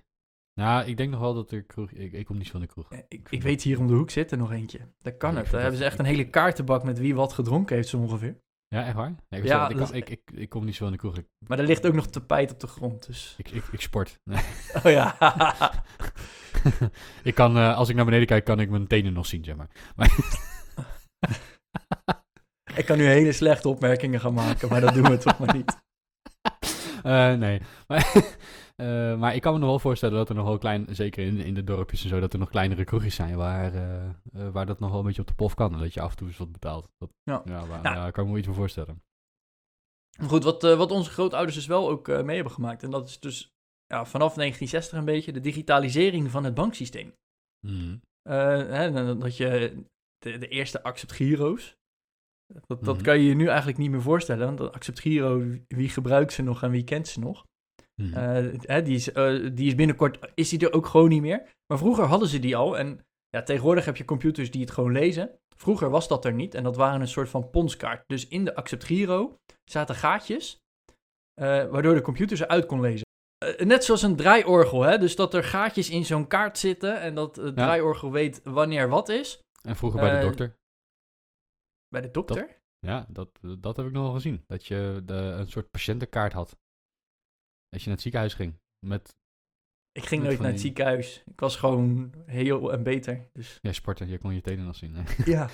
Nou, 0.60 0.84
ik 0.86 0.96
denk 0.96 1.10
nog 1.10 1.20
wel 1.20 1.34
dat 1.34 1.50
er 1.50 1.62
kroeg... 1.62 1.90
Ik, 1.90 2.12
ik 2.12 2.24
kom 2.24 2.36
niet 2.36 2.46
zo 2.46 2.52
van 2.52 2.60
de 2.60 2.66
kroeg. 2.66 2.92
Ik, 3.08 3.26
ik 3.30 3.42
weet 3.42 3.62
hier 3.62 3.78
om 3.78 3.86
de 3.86 3.94
hoek 3.94 4.10
zitten 4.10 4.38
nog 4.38 4.52
eentje. 4.52 4.78
Daar 4.98 5.12
kan 5.12 5.32
Ja, 5.34 5.36
het. 5.40 5.50
Daar 5.50 5.60
hebben 5.60 5.70
dat- 5.70 5.88
ze 5.88 5.94
echt 5.94 5.98
een 5.98 6.14
hele 6.14 6.28
kaartenbak 6.30 6.82
met 6.84 6.98
wie 6.98 7.14
wat 7.14 7.32
gedronken 7.32 7.76
heeft 7.76 7.88
zo 7.88 7.98
ongeveer. 7.98 8.36
Ja, 8.68 8.84
echt 8.84 8.94
waar? 8.94 9.14
Nee, 9.28 9.40
ik, 9.40 9.46
Ja, 9.46 9.68
ik, 9.68 9.76
dat 9.76 9.90
kan- 9.90 10.16
ik, 10.34 10.48
kom 10.48 10.64
niet 10.64 10.74
zo 10.74 10.82
van 10.84 10.92
de 10.92 10.98
kroeg. 10.98 11.16
Maar 11.46 11.58
er 11.58 11.66
ligt 11.66 11.86
ook 11.86 11.94
nog 11.94 12.06
tapijt 12.06 12.52
op 12.52 12.60
de 12.60 12.66
grond, 12.66 13.06
dus... 13.06 13.34
ik, 13.38 13.48
ik, 13.50 13.80
sport. 13.80 14.20
Nee. 14.24 14.42
Oh 14.84 14.90
ja. 14.92 15.16
ik 17.22 17.34
kan, 17.34 17.56
als 17.56 17.88
ik 17.88 17.96
naar 17.96 18.04
beneden 18.04 18.26
kijk, 18.26 18.44
kan 18.44 18.60
ik 18.60 18.70
mijn 18.70 18.86
tenen 18.86 19.12
nog 19.12 19.26
zien, 19.26 19.44
zeg 19.44 19.56
maar. 19.56 19.68
maar 19.96 20.10
ik 22.76 22.84
kan 22.84 22.96
nu 22.96 23.04
hele 23.04 23.32
slechte 23.32 23.68
opmerkingen 23.68 24.20
gaan 24.20 24.34
maken, 24.34 24.68
maar 24.68 24.80
dat 24.80 24.94
doen 24.94 25.10
we 25.10 25.18
toch 25.18 25.38
maar 25.38 25.54
niet. 25.54 25.80
Eh, 27.02 27.34
nee. 27.34 27.60
Maar, 27.86 28.12
eh, 28.76 29.18
maar 29.18 29.34
ik 29.34 29.40
kan 29.40 29.52
me 29.52 29.58
nog 29.58 29.68
wel 29.68 29.78
voorstellen 29.78 30.16
dat 30.16 30.28
er 30.28 30.34
nog 30.34 30.46
wel 30.46 30.58
klein, 30.58 30.86
zeker 30.90 31.24
in, 31.26 31.38
in 31.38 31.54
de 31.54 31.64
dorpjes 31.64 32.02
en 32.02 32.08
zo, 32.08 32.20
dat 32.20 32.32
er 32.32 32.38
nog 32.38 32.50
kleinere 32.50 32.84
kroegjes 32.84 33.14
zijn 33.14 33.36
waar, 33.36 33.74
eh, 33.74 34.48
waar 34.48 34.66
dat 34.66 34.78
nog 34.78 34.90
wel 34.90 34.98
een 34.98 35.06
beetje 35.06 35.20
op 35.20 35.26
de 35.26 35.34
pof 35.34 35.54
kan. 35.54 35.72
En 35.72 35.78
dat 35.78 35.94
je 35.94 36.00
af 36.00 36.10
en 36.10 36.16
toe 36.16 36.26
eens 36.26 36.36
wat 36.36 36.52
betaalt. 36.52 36.88
Dat, 36.98 37.10
Ja. 37.22 37.42
Ja, 37.44 37.66
waar, 37.66 37.82
Nou. 37.82 37.96
ja, 37.96 38.10
kan 38.10 38.24
ik 38.24 38.30
me 38.30 38.38
iets 38.38 38.46
voor 38.46 38.56
voorstellen. 38.56 39.02
Maar 40.18 40.28
Goed, 40.28 40.44
wat, 40.44 40.62
wat 40.62 40.90
onze 40.90 41.10
grootouders 41.10 41.56
dus 41.56 41.66
wel 41.66 41.90
ook 41.90 42.06
mee 42.06 42.34
hebben 42.34 42.52
gemaakt. 42.52 42.82
En 42.82 42.90
dat 42.90 43.08
is 43.08 43.20
dus 43.20 43.54
ja, 43.86 44.04
vanaf 44.04 44.34
1960 44.34 44.98
een 44.98 45.04
beetje 45.04 45.32
de 45.32 45.40
digitalisering 45.40 46.30
van 46.30 46.44
het 46.44 46.54
banksysteem. 46.54 47.14
Mhm. 47.66 47.96
Hè, 48.22 49.16
dat 49.18 49.36
je 49.36 49.82
de, 50.18 50.38
de 50.38 50.48
eerste 50.48 50.82
accept 50.82 51.12
giro's. 51.12 51.76
Dat, 52.66 52.84
dat 52.84 52.94
Mhm. 52.94 53.04
kan 53.04 53.18
je 53.18 53.28
je 53.28 53.34
nu 53.34 53.46
eigenlijk 53.46 53.78
niet 53.78 53.90
meer 53.90 54.02
voorstellen. 54.02 54.46
Want 54.46 54.58
de 54.58 54.72
accept 54.72 55.00
giro, 55.00 55.42
wie 55.68 55.88
gebruikt 55.88 56.32
ze 56.32 56.42
nog 56.42 56.62
en 56.62 56.70
wie 56.70 56.84
kent 56.84 57.08
ze 57.08 57.20
nog? 57.20 57.44
Mhm. 58.02 58.14
Eh, 58.14 58.52
hè, 58.60 58.82
die, 58.82 58.94
is, 58.94 59.12
eh, 59.12 59.50
die 59.52 59.66
is 59.66 59.74
binnenkort, 59.74 60.18
is 60.34 60.48
die 60.48 60.58
er 60.68 60.72
ook 60.72 60.86
gewoon 60.86 61.08
niet 61.08 61.20
meer. 61.22 61.42
Maar 61.66 61.78
vroeger 61.78 62.04
hadden 62.04 62.28
ze 62.28 62.38
die 62.38 62.56
al. 62.56 62.78
En 62.78 63.00
ja, 63.28 63.42
tegenwoordig 63.42 63.84
heb 63.84 63.96
je 63.96 64.04
computers 64.04 64.50
die 64.50 64.60
het 64.60 64.70
gewoon 64.70 64.92
lezen. 64.92 65.30
Vroeger 65.56 65.90
was 65.90 66.08
dat 66.08 66.24
er 66.24 66.32
niet. 66.32 66.54
En 66.54 66.62
dat 66.62 66.76
waren 66.76 67.00
een 67.00 67.08
soort 67.08 67.28
van 67.28 67.50
ponskaart. 67.50 68.02
Dus 68.06 68.28
in 68.28 68.44
de 68.44 68.54
accept 68.54 68.84
giro 68.84 69.36
zaten 69.70 69.94
gaatjes. 69.94 70.60
eh, 71.40 71.64
waardoor 71.68 71.94
de 71.94 72.00
computer 72.00 72.36
ze 72.36 72.48
uit 72.48 72.66
kon 72.66 72.80
lezen. 72.80 73.06
Net 73.64 73.84
zoals 73.84 74.02
een 74.02 74.16
draaiorgel, 74.16 74.82
hè? 74.82 74.98
Dus 74.98 75.16
dat 75.16 75.34
er 75.34 75.44
gaatjes 75.44 75.90
in 75.90 76.04
zo'n 76.04 76.26
kaart 76.26 76.58
zitten 76.58 77.00
en 77.00 77.14
dat 77.14 77.36
het 77.36 77.46
Ja. 77.46 77.52
draaiorgel 77.64 78.10
weet 78.12 78.40
wanneer 78.44 78.88
wat 78.88 79.08
is. 79.08 79.40
en 79.62 79.76
vroeger 79.76 80.00
bij 80.00 80.18
de 80.20 80.26
dokter. 80.26 80.54
Bij 81.92 82.00
de 82.00 82.10
dokter? 82.10 82.60
Ja, 82.78 83.06
dat, 83.08 83.40
dat 83.58 83.76
heb 83.76 83.86
ik 83.86 83.92
nog 83.92 84.02
wel 84.02 84.12
gezien. 84.12 84.44
Dat 84.46 84.66
je 84.66 85.02
de, 85.04 85.14
een 85.14 85.46
soort 85.48 85.70
patiëntenkaart 85.70 86.32
had. 86.32 86.58
Dat 87.68 87.80
je 87.80 87.86
naar 87.86 87.94
het 87.94 88.00
ziekenhuis 88.00 88.34
ging. 88.34 88.58
Met 88.86 89.16
Ik 89.92 90.04
ging 90.04 90.20
Met 90.20 90.30
nooit 90.30 90.42
naar 90.42 90.50
het 90.50 90.60
die- 90.60 90.66
ziekenhuis. 90.66 91.22
Ik 91.26 91.40
was 91.40 91.56
gewoon 91.56 92.14
heel 92.26 92.72
en 92.72 92.82
beter. 92.82 93.28
Dus 93.32 93.58
ja, 93.62 93.72
sporten, 93.72 94.08
je 94.08 94.18
kon 94.18 94.34
je 94.34 94.40
tenen 94.40 94.64
nog 94.64 94.76
zien. 94.76 94.96
ja. 95.24 95.48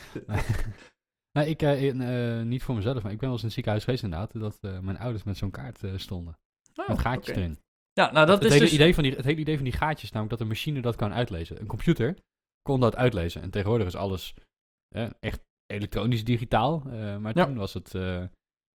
nee, 1.33 1.49
ik, 1.49 1.63
eh, 1.63 1.83
in, 1.83 2.01
eh, 2.01 2.43
niet 2.43 2.63
voor 2.63 2.75
mezelf, 2.75 3.03
maar 3.03 3.13
ik 3.13 3.19
ben 3.19 3.29
wel 3.29 3.31
eens 3.31 3.41
in 3.41 3.47
het 3.47 3.55
ziekenhuis 3.55 3.85
geweest 3.85 4.03
inderdaad. 4.03 4.41
Dat 4.41 4.59
eh, 4.61 4.79
mijn 4.79 4.99
ouders 4.99 5.25
met 5.25 5.37
zo'n 5.37 5.51
kaart 5.51 5.81
stonden. 5.97 6.39
Oh, 6.75 6.89
met 6.89 6.99
gaatjes 6.99 7.37
erin. 7.37 7.59
Ja, 7.93 8.13
nou 8.13 8.27
dat 8.27 8.37
het, 8.37 8.45
is 8.47 8.53
hele 8.53 8.65
dus... 8.65 8.75
idee 8.75 8.95
van 8.95 9.03
die, 9.03 9.15
het 9.15 9.25
hele 9.25 9.41
idee 9.41 9.55
van 9.55 9.65
die 9.65 9.73
gaatjes, 9.73 10.11
namelijk 10.11 10.31
dat 10.31 10.41
een 10.41 10.53
machine 10.53 10.81
dat 10.81 10.97
kan 10.97 11.13
uitlezen. 11.13 11.61
Een 11.61 11.67
computer 11.67 12.17
kon 12.63 12.81
dat 12.81 12.97
uitlezen. 12.97 13.43
En 13.43 13.51
tegenwoordig 13.51 13.87
is 13.87 13.95
alles 13.97 14.35
eh, 14.89 15.11
echt 15.21 15.41
elektronisch 15.73 16.25
digitaal. 16.25 16.83
eh, 16.87 17.17
maar 17.17 17.37
Ja. 17.37 17.45
toen 17.45 17.57
was 17.57 17.75
het, 17.75 17.95
eh, 17.95 18.25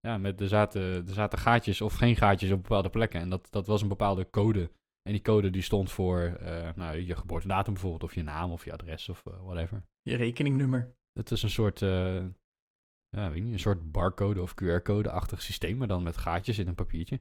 ja, 0.00 0.18
met, 0.18 0.40
er, 0.40 0.48
zaten, 0.48 0.82
er 0.82 1.12
zaten 1.14 1.38
gaatjes 1.38 1.80
of 1.80 1.94
geen 1.94 2.16
gaatjes 2.16 2.50
op 2.50 2.62
bepaalde 2.62 2.90
plekken. 2.90 3.20
En 3.20 3.28
dat, 3.30 3.46
dat 3.50 3.66
was 3.66 3.82
een 3.82 3.88
bepaalde 3.88 4.30
code. 4.30 4.70
En 5.02 5.12
die 5.12 5.22
code 5.22 5.50
die 5.50 5.62
stond 5.62 5.90
voor 5.92 6.20
eh, 6.20 6.70
nou, 6.74 6.96
je 6.98 7.16
geboortedatum 7.16 7.72
bijvoorbeeld, 7.72 8.02
of 8.02 8.14
je 8.14 8.22
naam 8.22 8.50
of 8.50 8.64
je 8.64 8.72
adres 8.72 9.08
of 9.08 9.22
whatever. 9.24 9.82
Je 10.02 10.16
rekeningnummer. 10.16 10.94
Het 11.12 11.30
is 11.30 11.42
een 11.42 11.50
soort, 11.50 11.78
ja, 11.80 13.28
weet 13.28 13.36
ik 13.36 13.42
niet, 13.42 13.52
een 13.52 13.58
soort 13.58 13.92
barcode 13.92 14.42
of 14.42 14.54
QR-code-achtig 14.54 15.42
systeem, 15.42 15.76
maar 15.76 15.88
dan 15.88 16.02
met 16.02 16.16
gaatjes 16.16 16.58
in 16.58 16.68
een 16.68 16.74
papiertje. 16.74 17.20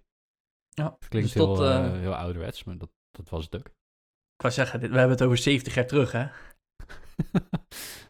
Ja, 0.70 0.96
Het 1.00 1.08
klinkt 1.08 1.34
dus 1.34 1.44
heel, 1.44 1.66
eh, 1.66 1.92
heel 1.92 2.16
ouderwets, 2.16 2.64
maar 2.64 2.78
dat, 2.78 2.90
dat 3.12 3.30
was 3.30 3.44
het 3.46 3.56
ook. 3.56 3.66
Ik 3.68 4.42
wou 4.42 4.54
zeggen, 4.54 4.80
dit, 4.80 4.90
we 4.90 4.98
hebben 4.98 5.16
het 5.18 5.26
over 5.26 5.38
70 5.38 5.74
jaar 5.74 5.88
terug, 5.88 6.12
hè? 6.12 6.28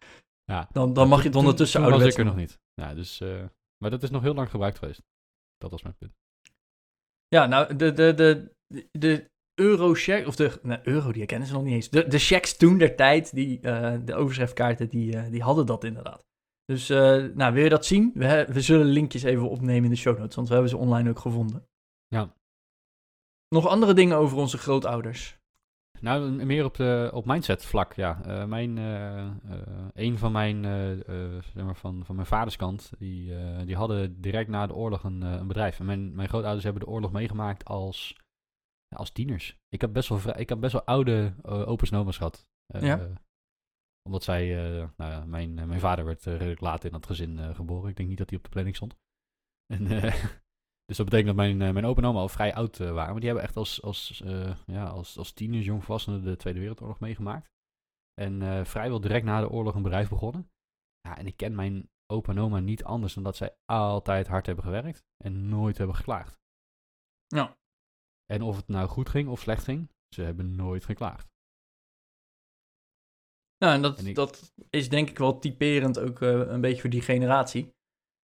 ja, 0.50 0.70
Dan, 0.72 0.94
dan 0.94 1.08
mag 1.08 1.22
je 1.22 1.28
het 1.28 1.36
ondertussen 1.36 1.82
toen 1.82 1.90
was 1.90 2.00
ouderwets 2.00 2.22
ik 2.22 2.26
er 2.26 2.32
nog 2.32 2.42
niet. 2.42 2.60
Ja, 2.74 2.94
dus, 2.94 3.22
eh, 3.22 3.46
maar 3.78 3.90
dat 3.90 4.04
is 4.04 4.10
nog 4.10 4.22
heel 4.22 4.34
lang 4.34 4.50
gebruikt 4.50 4.78
geweest. 4.78 5.02
Dat 5.58 5.72
was 5.72 5.82
mijn 5.82 5.96
punt. 5.96 6.14
Ja, 7.28 7.46
nou, 7.46 7.76
de, 7.76 7.94
de, 7.94 8.14
de, 8.14 8.54
de 8.92 9.30
eurocheck, 9.54 10.28
of 10.28 10.36
de, 10.36 10.60
nou, 10.64 10.82
euro, 10.84 11.12
die 11.12 11.26
kennen 11.26 11.48
ze 11.48 11.54
nog 11.54 11.64
niet 11.64 11.74
eens. 11.74 11.90
De, 11.90 12.08
de 12.08 12.20
checks 12.20 12.58
toen 12.58 12.78
der 12.78 12.96
tijd, 12.96 13.34
die, 13.34 13.60
eh, 13.60 13.98
de 14.06 14.16
overschriftkaarten, 14.16 14.90
die, 14.90 15.18
eh, 15.18 15.32
die 15.32 15.42
hadden 15.42 15.66
dat 15.66 15.84
inderdaad. 15.84 16.28
Dus, 16.66 16.88
nou, 16.88 17.54
wil 17.54 17.64
je 17.64 17.70
dat 17.70 17.86
zien? 17.86 18.12
We, 18.14 18.46
we 18.50 18.62
zullen 18.62 18.86
linkjes 18.86 19.24
even 19.24 19.50
opnemen 19.50 19.84
in 19.84 19.90
de 19.90 19.96
show 19.96 20.18
notes, 20.18 20.36
want 20.36 20.48
we 20.48 20.54
hebben 20.54 20.72
ze 20.72 20.78
online 20.78 21.10
ook 21.10 21.20
gevonden. 21.20 21.68
Ja. 22.08 22.36
Nog 23.48 23.68
andere 23.68 23.94
dingen 23.94 24.18
over 24.18 24.38
onze 24.38 24.58
grootouders? 24.58 25.39
Nou, 26.02 26.46
meer 26.46 26.66
op, 26.66 26.76
de, 26.76 27.10
op 27.14 27.26
mindset 27.26 27.66
vlak, 27.66 27.94
ja. 27.94 28.24
Eh, 28.24 28.46
mijn, 28.46 28.78
eh, 28.78 29.26
eh, 29.26 29.32
een 29.94 30.18
van 30.18 30.32
mijn, 30.32 30.64
zeg 31.54 31.64
maar 31.64 31.76
van, 31.76 32.06
van 32.06 32.16
mijn 32.16 32.28
vaders 32.28 32.56
kant, 32.56 32.92
die, 32.98 33.34
die 33.66 33.76
hadden 33.76 34.22
direct 34.22 34.50
na 34.50 34.68
de 34.68 34.76
oorlog 34.76 35.04
een, 35.04 35.22
een 35.22 35.48
bedrijf. 35.48 35.80
En 35.80 35.86
mijn, 35.86 36.16
mijn 36.16 36.30
grootouders 36.30 36.64
hebben 36.64 36.84
de 36.84 36.90
oorlog 36.90 37.12
meegemaakt 37.12 37.66
als, 37.66 38.18
als 38.96 39.12
tieners. 39.12 39.58
Ik 39.70 39.82
heb 39.82 39.94
best 39.94 40.10
wel, 40.10 40.18
vrij, 40.18 40.36
ik 40.40 40.50
heb 40.50 40.60
best 40.60 40.74
wel 40.74 40.84
oude 40.84 41.34
uh, 41.46 41.68
opa's 41.68 41.92
en 41.92 41.98
oma's 41.98 42.18
gehad. 42.18 42.48
Eh, 42.66 42.82
Ja? 42.82 43.10
Omdat 44.02 44.24
zij, 44.24 44.48
nou 44.98 45.12
ja, 45.12 45.26
mijn, 45.26 45.54
mijn 45.54 45.80
vader 45.80 46.06
werd 46.06 46.24
redelijk 46.24 46.62
laat 46.62 46.84
in 46.84 46.92
dat 46.92 47.06
gezin 47.06 47.56
geboren. 47.56 47.90
Ik 47.90 47.96
denk 47.96 48.10
niet 48.10 48.18
dat 48.18 48.30
hij 48.30 48.38
op 48.38 48.44
de 48.44 48.50
planning 48.50 48.76
stond. 48.76 48.98
En, 49.74 49.88
dus 50.90 50.98
dat 50.98 51.06
betekent 51.10 51.28
dat 51.28 51.46
mijn, 51.46 51.62
eh, 51.62 51.74
mijn 51.74 51.86
opa 51.86 52.02
en 52.02 52.08
oma 52.08 52.20
al 52.20 52.30
vrij 52.30 52.54
oud 52.56 52.80
eh, 52.80 52.92
waren. 52.92 53.12
Maar 53.12 53.20
die 53.20 53.30
hebben 53.30 53.44
echt 53.48 53.56
als, 53.56 53.82
als, 53.82 54.22
eh, 54.22 54.58
ja, 54.66 54.86
als, 54.88 55.18
als 55.18 55.32
tieners, 55.34 55.66
jongvolwassenen 55.66 56.24
de 56.24 56.36
Tweede 56.36 56.60
Wereldoorlog 56.60 57.00
meegemaakt. 57.00 57.52
En 58.14 58.66
vrijwel 58.66 59.02
direct 59.02 59.26
na 59.26 59.40
de 59.42 59.50
oorlog 59.50 59.76
een 59.76 59.82
bedrijf 59.84 60.10
begonnen. 60.10 60.52
Ja, 61.02 61.18
en 61.18 61.28
ik 61.28 61.38
ken 61.38 61.56
mijn 61.56 61.90
opa 62.14 62.32
en 62.32 62.40
oma 62.40 62.60
niet 62.60 62.84
anders 62.84 63.14
dan 63.14 63.24
dat 63.24 63.36
zij 63.36 63.56
altijd 63.66 64.28
hard 64.28 64.46
hebben 64.46 64.64
gewerkt 64.64 65.04
en 65.24 65.50
nooit 65.50 65.78
hebben 65.78 65.96
geklaagd. 65.96 66.40
Ja. 67.28 67.58
En 68.26 68.42
of 68.42 68.56
het 68.56 68.68
nou 68.68 68.88
goed 68.88 69.10
ging 69.10 69.30
of 69.30 69.40
slecht 69.40 69.64
ging, 69.64 69.90
ze 70.16 70.22
hebben 70.22 70.56
nooit 70.56 70.86
geklaagd. 70.86 71.28
Nou, 73.58 73.74
en 73.74 73.82
dat, 73.82 74.00
En 74.00 74.06
ik- 74.08 74.16
dat 74.16 74.54
is 74.70 74.90
denk 74.90 75.10
ik 75.10 75.18
wel 75.18 75.40
typerend 75.40 76.00
ook 76.00 76.22
een 76.22 76.62
beetje 76.62 76.82
voor 76.82 76.90
die 76.90 77.02
generatie. 77.02 77.74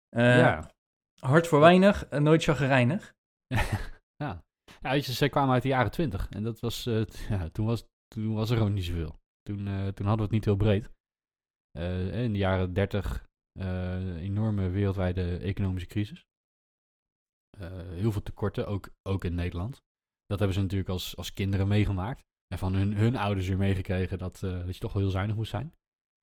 Ja. 0.09 0.71
Hard 1.27 1.47
voor 1.47 1.61
weinig 1.61 2.11
nooit 2.11 2.43
chagrijnig. 2.43 3.15
ja. 4.25 4.45
ja, 4.81 4.91
weet 4.91 5.07
je, 5.07 5.13
zij 5.13 5.29
kwamen 5.29 5.55
uit 5.55 5.63
de 5.63 5.69
jaren 5.69 5.91
twintig. 5.91 6.29
En 6.29 6.43
dat 6.43 6.61
was, 6.61 6.87
eh, 6.87 7.05
ja, 7.29 7.49
toen, 7.49 7.67
was, 7.67 7.85
toen 8.09 8.35
was 8.35 8.51
er 8.51 8.57
gewoon 8.57 8.73
niet 8.73 8.85
zoveel. 8.85 9.19
Toen, 9.43 9.67
eh, 9.67 9.89
toen 9.89 10.07
hadden 10.07 10.17
we 10.17 10.23
het 10.23 10.31
niet 10.31 10.45
heel 10.45 10.57
breed. 10.57 10.91
Eh, 11.71 12.23
in 12.23 12.33
de 12.33 12.39
jaren 12.39 12.73
dertig 12.73 13.31
enorme 14.19 14.69
wereldwijde 14.69 15.39
economische 15.39 15.89
crisis. 15.89 16.27
Heel 17.59 18.13
veel 18.13 18.23
tekorten, 18.23 18.67
ook, 18.67 18.89
ook 19.03 19.25
in 19.25 19.35
Nederland. 19.35 19.83
Dat 20.27 20.39
hebben 20.39 20.57
ze 20.57 20.63
natuurlijk 20.63 20.91
als, 20.91 21.17
als 21.17 21.33
kinderen 21.33 21.69
meegemaakt. 21.69 22.25
En 22.47 22.59
van 22.59 22.75
hun, 22.75 22.97
hun 22.97 23.17
ouders 23.17 23.49
weer 23.49 23.57
meegekregen 23.57 24.19
dat, 24.19 24.39
dat 24.41 24.75
je 24.75 24.81
toch 24.81 24.93
wel 24.93 25.03
heel 25.03 25.11
zuinig 25.11 25.37
moest 25.37 25.51
zijn. 25.51 25.67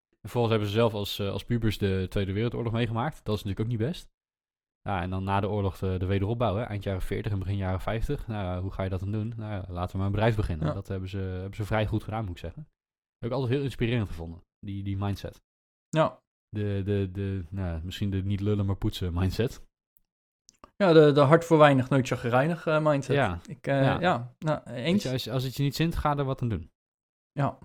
En 0.10 0.30
vervolgens 0.30 0.54
hebben 0.54 0.70
ze 0.72 0.78
zelf 0.78 0.94
als, 0.94 1.20
als 1.20 1.46
pubers 1.46 1.78
de 1.78 2.06
Tweede 2.10 2.34
Wereldoorlog 2.34 2.74
meegemaakt. 2.74 3.26
Dat 3.26 3.36
is 3.36 3.44
natuurlijk 3.44 3.60
ook 3.60 3.78
niet 3.78 3.88
best. 3.88 4.10
Ja, 4.82 5.02
en 5.02 5.10
dan 5.10 5.24
na 5.24 5.40
de 5.40 5.50
oorlog 5.50 5.78
de, 5.78 5.98
de 5.98 6.06
wederopbouw, 6.06 6.56
hè, 6.56 6.64
eind 6.64 6.84
jaren 6.84 7.02
40 7.02 7.32
en 7.32 7.40
begin 7.40 7.56
jaren 7.56 7.82
50. 7.82 8.28
Nou, 8.28 8.62
hoe 8.62 8.72
ga 8.72 8.84
je 8.84 8.90
dat 8.90 9.00
dan 9.00 9.12
doen? 9.12 9.34
Nou, 9.38 9.72
laten 9.72 9.92
we 9.92 9.98
maar 9.98 10.06
een 10.06 10.12
bedrijf 10.12 10.36
beginnen. 10.36 10.68
Ja. 10.68 10.74
Dat 10.74 10.88
hebben 10.88 11.10
ze, 11.10 11.18
hebben 11.18 11.56
ze 11.56 11.66
vrij 11.66 11.88
goed 11.88 12.04
gedaan, 12.04 12.22
moet 12.22 12.32
ik 12.32 12.38
zeggen. 12.38 12.68
Heb 13.18 13.30
ik 13.30 13.36
altijd 13.36 13.54
heel 13.54 13.64
inspirerend 13.64 14.08
gevonden, 14.08 14.42
die, 14.60 14.84
die 14.84 14.98
mindset. 14.98 15.42
Ja, 15.90 16.20
De, 16.50 16.82
de, 16.86 17.10
de, 17.12 17.46
nou, 17.50 17.84
misschien 17.84 18.10
de 18.10 18.24
niet 18.24 18.40
lullen 18.40 18.66
maar 18.66 18.76
poetsen 18.76 19.14
mindset. 19.14 19.62
ja 20.76 20.94
de, 20.94 21.12
de 21.12 21.22
hard 21.22 21.46
voor 21.46 21.58
weinig, 21.58 21.90
nooit 21.90 22.08
chagrijnig 22.08 22.66
eh, 22.66 22.86
mindset. 22.86 23.16
Ja. 23.16 23.40
Ik, 23.48 23.68
eh, 23.68 23.84
Ja. 23.84 24.00
ja. 24.00 24.34
nou, 24.40 24.64
eens. 24.64 25.04
je, 25.04 25.12
als, 25.12 25.30
als 25.30 25.44
het 25.44 25.56
je 25.56 25.64
niet 25.64 25.76
zint, 25.76 25.96
ga 25.96 26.18
er 26.18 26.24
wat 26.24 26.42
aan 26.42 26.50
doen. 26.50 26.72
Ja. 27.32 27.58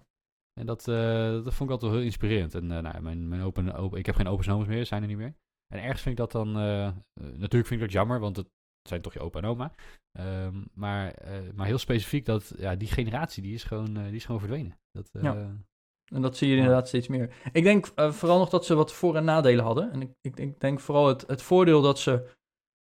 En 0.60 0.66
dat, 0.66 0.88
eh, 0.88 1.44
dat 1.44 1.54
vond 1.54 1.60
ik 1.60 1.70
altijd 1.70 1.80
wel 1.80 1.92
heel 1.92 2.02
inspirerend. 2.02 2.54
En 2.54 2.66
nou, 2.66 3.00
mijn, 3.00 3.28
mijn 3.28 3.42
open, 3.42 3.72
open, 3.72 3.98
ik 3.98 4.06
heb 4.06 4.14
geen 4.14 4.26
open 4.26 4.44
zomers 4.44 4.68
meer, 4.68 4.86
zijn 4.86 5.02
er 5.02 5.08
niet 5.08 5.16
meer. 5.16 5.34
En 5.74 5.80
ergens 5.82 6.00
vind 6.02 6.18
ik 6.18 6.20
dat 6.20 6.32
dan, 6.32 6.56
eh, 6.56 6.86
eh, 6.86 6.94
natuurlijk 7.14 7.66
vind 7.66 7.70
ik 7.70 7.80
dat 7.80 7.92
jammer, 7.92 8.20
want 8.20 8.36
het 8.36 8.48
zijn 8.88 9.00
toch 9.00 9.12
je 9.12 9.20
opa 9.20 9.38
en 9.38 9.44
oma. 9.44 9.74
Ehm, 10.18 10.62
maar, 10.74 11.12
eh, 11.12 11.38
maar 11.54 11.66
heel 11.66 11.78
specifiek 11.78 12.24
dat, 12.24 12.54
ja, 12.56 12.74
die 12.76 12.88
generatie, 12.88 13.42
die 13.42 13.54
is 13.54 13.64
gewoon, 13.64 13.94
die 13.94 14.14
is 14.14 14.24
gewoon 14.24 14.40
verdwenen. 14.40 14.78
Dat, 14.90 15.08
Ja. 15.22 15.56
En 16.12 16.22
dat 16.22 16.36
zie 16.36 16.48
je 16.48 16.56
inderdaad 16.56 16.88
steeds 16.88 17.08
meer. 17.08 17.34
Ik 17.52 17.62
denk 17.62 17.86
vooral 17.96 18.38
nog 18.38 18.48
dat 18.48 18.64
ze 18.66 18.74
wat 18.74 18.92
voor- 18.92 19.16
en 19.16 19.24
nadelen 19.24 19.64
hadden. 19.64 19.90
En 19.92 20.00
ik, 20.02 20.10
ik, 20.20 20.38
ik 20.38 20.60
denk 20.60 20.80
vooral 20.80 21.08
het, 21.08 21.26
het 21.26 21.42
voordeel 21.42 21.82
dat 21.82 21.98
ze, 21.98 22.30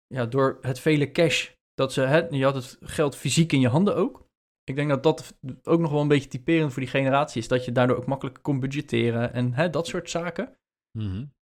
ja, 0.08 0.26
door 0.26 0.58
het 0.62 0.80
vele 0.80 1.12
cash, 1.12 1.52
dat 1.74 1.94
ze, 1.94 2.02
hè, 2.02 2.18
je 2.30 2.44
had 2.44 2.56
het 2.56 2.78
geld 2.82 3.16
fysiek 3.16 3.52
in 3.52 3.60
je 3.60 3.68
handen 3.68 3.96
ook. 3.96 4.28
Ik 4.64 4.76
denk 4.76 4.90
dat 4.90 5.04
dat 5.04 5.38
ook 5.64 5.80
nog 5.80 5.92
wel 5.92 6.02
een 6.02 6.08
beetje 6.08 6.30
typerend 6.30 6.72
voor 6.74 6.82
die 6.82 6.92
generatie 6.92 7.42
is. 7.42 7.48
Dat 7.48 7.66
je 7.66 7.72
daardoor 7.72 7.98
ook 7.98 8.06
makkelijk 8.06 8.40
kon 8.42 8.60
budgetteren 8.60 9.34
en 9.34 9.54
hè, 9.54 9.70
dat 9.70 9.88
soort 9.88 10.10
zaken. 10.10 10.58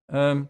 Ehm, 0.06 0.44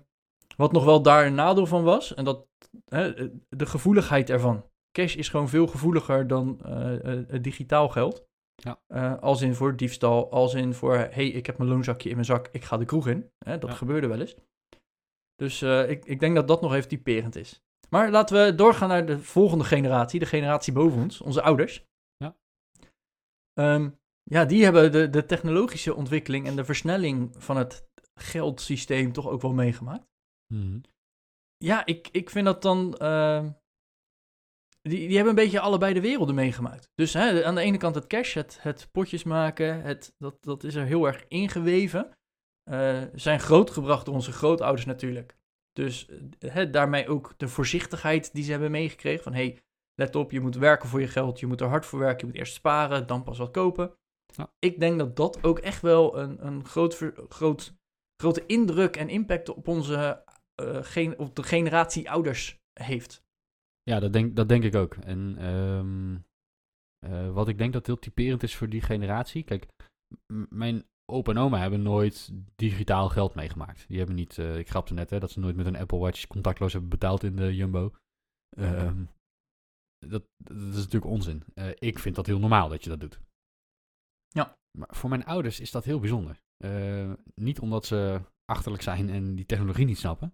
wat 0.58 0.72
nog 0.72 0.84
wel 0.86 1.02
daar 1.02 1.26
een 1.26 1.36
nadeel 1.36 1.66
van 1.66 1.84
was, 1.84 2.14
en 2.14 2.26
dat 2.26 2.48
hè, 2.86 3.30
de 3.50 3.66
gevoeligheid 3.66 4.30
ervan. 4.30 4.66
Cash 4.92 5.16
is 5.16 5.30
gewoon 5.30 5.50
veel 5.50 5.68
gevoeliger 5.68 6.28
dan 6.28 6.62
eh, 6.62 7.20
eh, 7.20 7.42
digitaal 7.42 7.90
geld. 7.90 8.26
Ja. 8.56 8.80
Eh, 8.88 9.20
als 9.20 9.42
in 9.42 9.56
voor 9.56 9.76
diefstal, 9.76 10.32
als 10.32 10.54
in 10.54 10.74
voor, 10.74 10.96
hey, 10.98 11.28
ik 11.28 11.46
heb 11.46 11.58
mijn 11.58 11.70
loonzakje 11.70 12.10
in 12.10 12.16
mijn 12.16 12.28
zak, 12.28 12.48
ik 12.52 12.64
ga 12.64 12.78
de 12.78 12.86
kroeg 12.86 13.08
in. 13.08 13.32
Hè, 13.46 13.58
dat 13.58 13.70
Ja. 13.70 13.76
gebeurde 13.76 14.08
wel 14.08 14.20
eens. 14.20 14.36
Dus 15.36 15.62
ik, 15.62 16.06
ik 16.06 16.20
denk 16.20 16.36
dat 16.36 16.48
dat 16.48 16.62
nog 16.62 16.74
even 16.74 16.90
typerend 16.90 17.36
is. 17.36 17.64
Maar 17.90 18.12
laten 18.12 18.46
we 18.46 18.56
doorgaan 18.56 18.90
naar 18.90 19.06
de 19.06 19.20
volgende 19.20 19.64
generatie, 19.64 20.20
de 20.20 20.26
generatie 20.26 20.74
boven 20.74 21.02
ons, 21.02 21.22
onze 21.22 21.42
ouders. 21.42 21.86
Ja. 22.18 22.36
Ehm, 23.54 23.90
ja, 24.24 24.46
die 24.46 24.64
hebben 24.64 24.92
de, 24.92 25.10
de 25.10 25.26
technologische 25.26 25.96
ontwikkeling 25.96 26.48
en 26.48 26.56
de 26.56 26.66
versnelling 26.66 27.36
van 27.38 27.58
het 27.58 27.88
geldsysteem 28.20 29.12
toch 29.12 29.28
ook 29.28 29.42
wel 29.42 29.54
meegemaakt. 29.54 30.08
Mhm. 30.54 30.80
Ja, 31.58 31.86
ik, 31.86 32.08
ik 32.12 32.30
vind 32.30 32.46
dat 32.46 32.62
dan. 32.62 32.98
ehm, 32.98 33.50
die, 34.82 35.08
die 35.08 35.16
hebben 35.16 35.38
een 35.38 35.44
beetje 35.44 35.60
allebei 35.60 35.94
de 35.94 36.02
werelden 36.02 36.36
meegemaakt. 36.36 36.92
Dus 36.96 37.14
hè, 37.14 37.46
aan 37.46 37.56
de 37.56 37.62
ene 37.62 37.78
kant 37.78 37.96
het 37.96 38.08
cash, 38.08 38.34
het, 38.34 38.58
het 38.62 38.90
potjes 38.92 39.24
maken, 39.24 39.82
het, 39.82 40.16
dat, 40.18 40.44
dat 40.44 40.64
is 40.64 40.76
er 40.76 40.86
heel 40.86 41.06
erg 41.06 41.26
ingeweven. 41.28 42.12
Eh, 42.64 43.04
zijn 43.14 43.40
grootgebracht 43.40 44.06
door 44.06 44.16
onze 44.16 44.32
grootouders 44.32 44.86
natuurlijk. 44.86 45.38
Dus 45.72 46.08
eh, 46.08 46.52
hè, 46.52 46.70
daarmee 46.70 47.08
ook 47.08 47.34
de 47.38 47.48
voorzichtigheid 47.48 48.34
die 48.34 48.44
ze 48.44 48.52
hebben 48.52 48.72
meegekregen. 48.72 49.24
Van 49.24 49.34
hey, 49.34 49.60
let 49.96 50.16
op, 50.16 50.32
je 50.32 50.40
moet 50.40 50.56
werken 50.56 50.90
voor 50.90 51.02
je 51.02 51.08
geld, 51.08 51.40
je 51.40 51.48
moet 51.48 51.62
er 51.62 51.68
hard 51.68 51.86
voor 51.86 52.00
werken, 52.00 52.20
je 52.20 52.26
moet 52.26 52.36
eerst 52.36 52.54
sparen, 52.54 53.08
dan 53.08 53.24
pas 53.24 53.38
wat 53.38 53.52
kopen. 53.52 53.94
Ja. 54.26 54.54
Ik 54.60 54.80
denk 54.80 55.00
dat 55.00 55.16
dat 55.16 55.44
ook 55.44 55.60
echt 55.60 55.82
wel 55.82 56.18
een, 56.18 56.46
een 56.46 56.66
groot, 56.66 57.12
groot, 57.30 57.74
grote 58.22 58.46
indruk 58.46 58.96
en 58.96 59.10
impact 59.10 59.50
op 59.50 59.68
onze 59.68 60.24
eh, 60.56 60.84
gen- 60.84 61.20
op 61.20 61.36
de 61.36 61.44
generatie 61.44 62.12
ouders 62.12 62.58
heeft. 62.80 63.24
Ja, 63.84 64.00
dat 64.00 64.14
denk, 64.14 64.36
dat 64.36 64.50
denk 64.50 64.64
ik 64.64 64.76
ook. 64.76 64.96
En 64.96 65.38
ehm, 65.38 66.18
eh, 67.00 67.34
wat 67.34 67.48
ik 67.48 67.58
denk 67.58 67.74
dat 67.74 67.86
heel 67.86 68.00
typerend 68.00 68.44
is 68.44 68.56
voor 68.56 68.70
die 68.70 68.82
generatie. 68.82 69.44
Kijk, 69.44 69.66
mijn 70.50 70.86
opa 71.12 71.32
en 71.32 71.38
oma 71.38 71.60
hebben 71.60 71.82
nooit 71.82 72.32
digitaal 72.56 73.10
geld 73.10 73.36
meegemaakt. 73.36 73.88
Die 73.88 73.98
hebben 73.98 74.16
niet, 74.16 74.38
eh, 74.38 74.58
ik 74.58 74.70
grapte 74.70 74.94
net, 74.94 75.10
hè, 75.10 75.20
dat 75.20 75.32
ze 75.32 75.40
nooit 75.40 75.56
met 75.56 75.66
een 75.66 75.76
Apple 75.78 75.98
Watch 75.98 76.28
contactloos 76.28 76.72
hebben 76.72 76.90
betaald 76.90 77.24
in 77.24 77.36
de 77.36 77.56
Jumbo. 77.56 77.94
Ehm, 78.58 79.06
dat, 79.98 80.24
dat 80.38 80.58
is 80.58 80.76
natuurlijk 80.76 81.06
onzin. 81.06 81.44
Eh, 81.54 81.70
ik 81.76 82.00
vind 82.00 82.16
dat 82.16 82.26
heel 82.26 82.40
normaal 82.40 82.70
dat 82.70 82.84
je 82.84 82.90
dat 82.90 83.00
doet. 83.00 83.20
Ja. 84.28 84.58
Maar 84.78 84.96
voor 84.96 85.10
mijn 85.10 85.26
ouders 85.26 85.60
is 85.60 85.72
dat 85.72 85.84
heel 85.84 86.00
bijzonder. 86.00 86.42
Eh, 86.58 87.14
niet 87.36 87.60
omdat 87.60 87.86
ze 87.86 88.22
achterlijk 88.46 88.84
zijn 88.84 89.10
en 89.10 89.36
die 89.36 89.46
technologie 89.46 89.86
niet 89.86 89.98
snappen. 89.98 90.34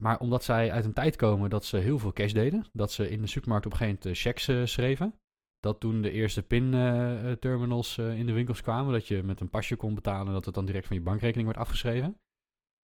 Maar 0.00 0.18
omdat 0.18 0.44
zij 0.44 0.72
uit 0.72 0.84
een 0.84 0.92
tijd 0.92 1.16
komen 1.16 1.50
dat 1.50 1.64
ze 1.64 1.76
heel 1.76 1.98
veel 1.98 2.12
cash 2.12 2.32
deden. 2.32 2.64
Dat 2.72 2.92
ze 2.92 3.10
in 3.10 3.20
de 3.20 3.26
supermarkt 3.26 3.66
op 3.66 3.72
een 3.72 3.78
gegeven 3.78 4.00
moment 4.02 4.18
eh, 4.18 4.24
checks 4.24 4.48
eh, 4.48 4.64
schreven. 4.64 5.14
dat 5.58 5.80
toen 5.80 6.02
de 6.02 6.10
eerste 6.10 6.42
PIN-terminals 6.42 7.98
in 7.98 8.26
de 8.26 8.32
winkels 8.32 8.62
kwamen, 8.62 8.92
dat 8.92 9.08
je 9.08 9.22
met 9.22 9.40
een 9.40 9.50
pasje 9.50 9.76
kon 9.76 9.94
betalen, 9.94 10.32
dat 10.32 10.44
het 10.44 10.54
dan 10.54 10.64
direct 10.64 10.86
van 10.86 10.96
je 10.96 11.02
bankrekening 11.02 11.44
wordt 11.44 11.60
afgeschreven. 11.60 12.16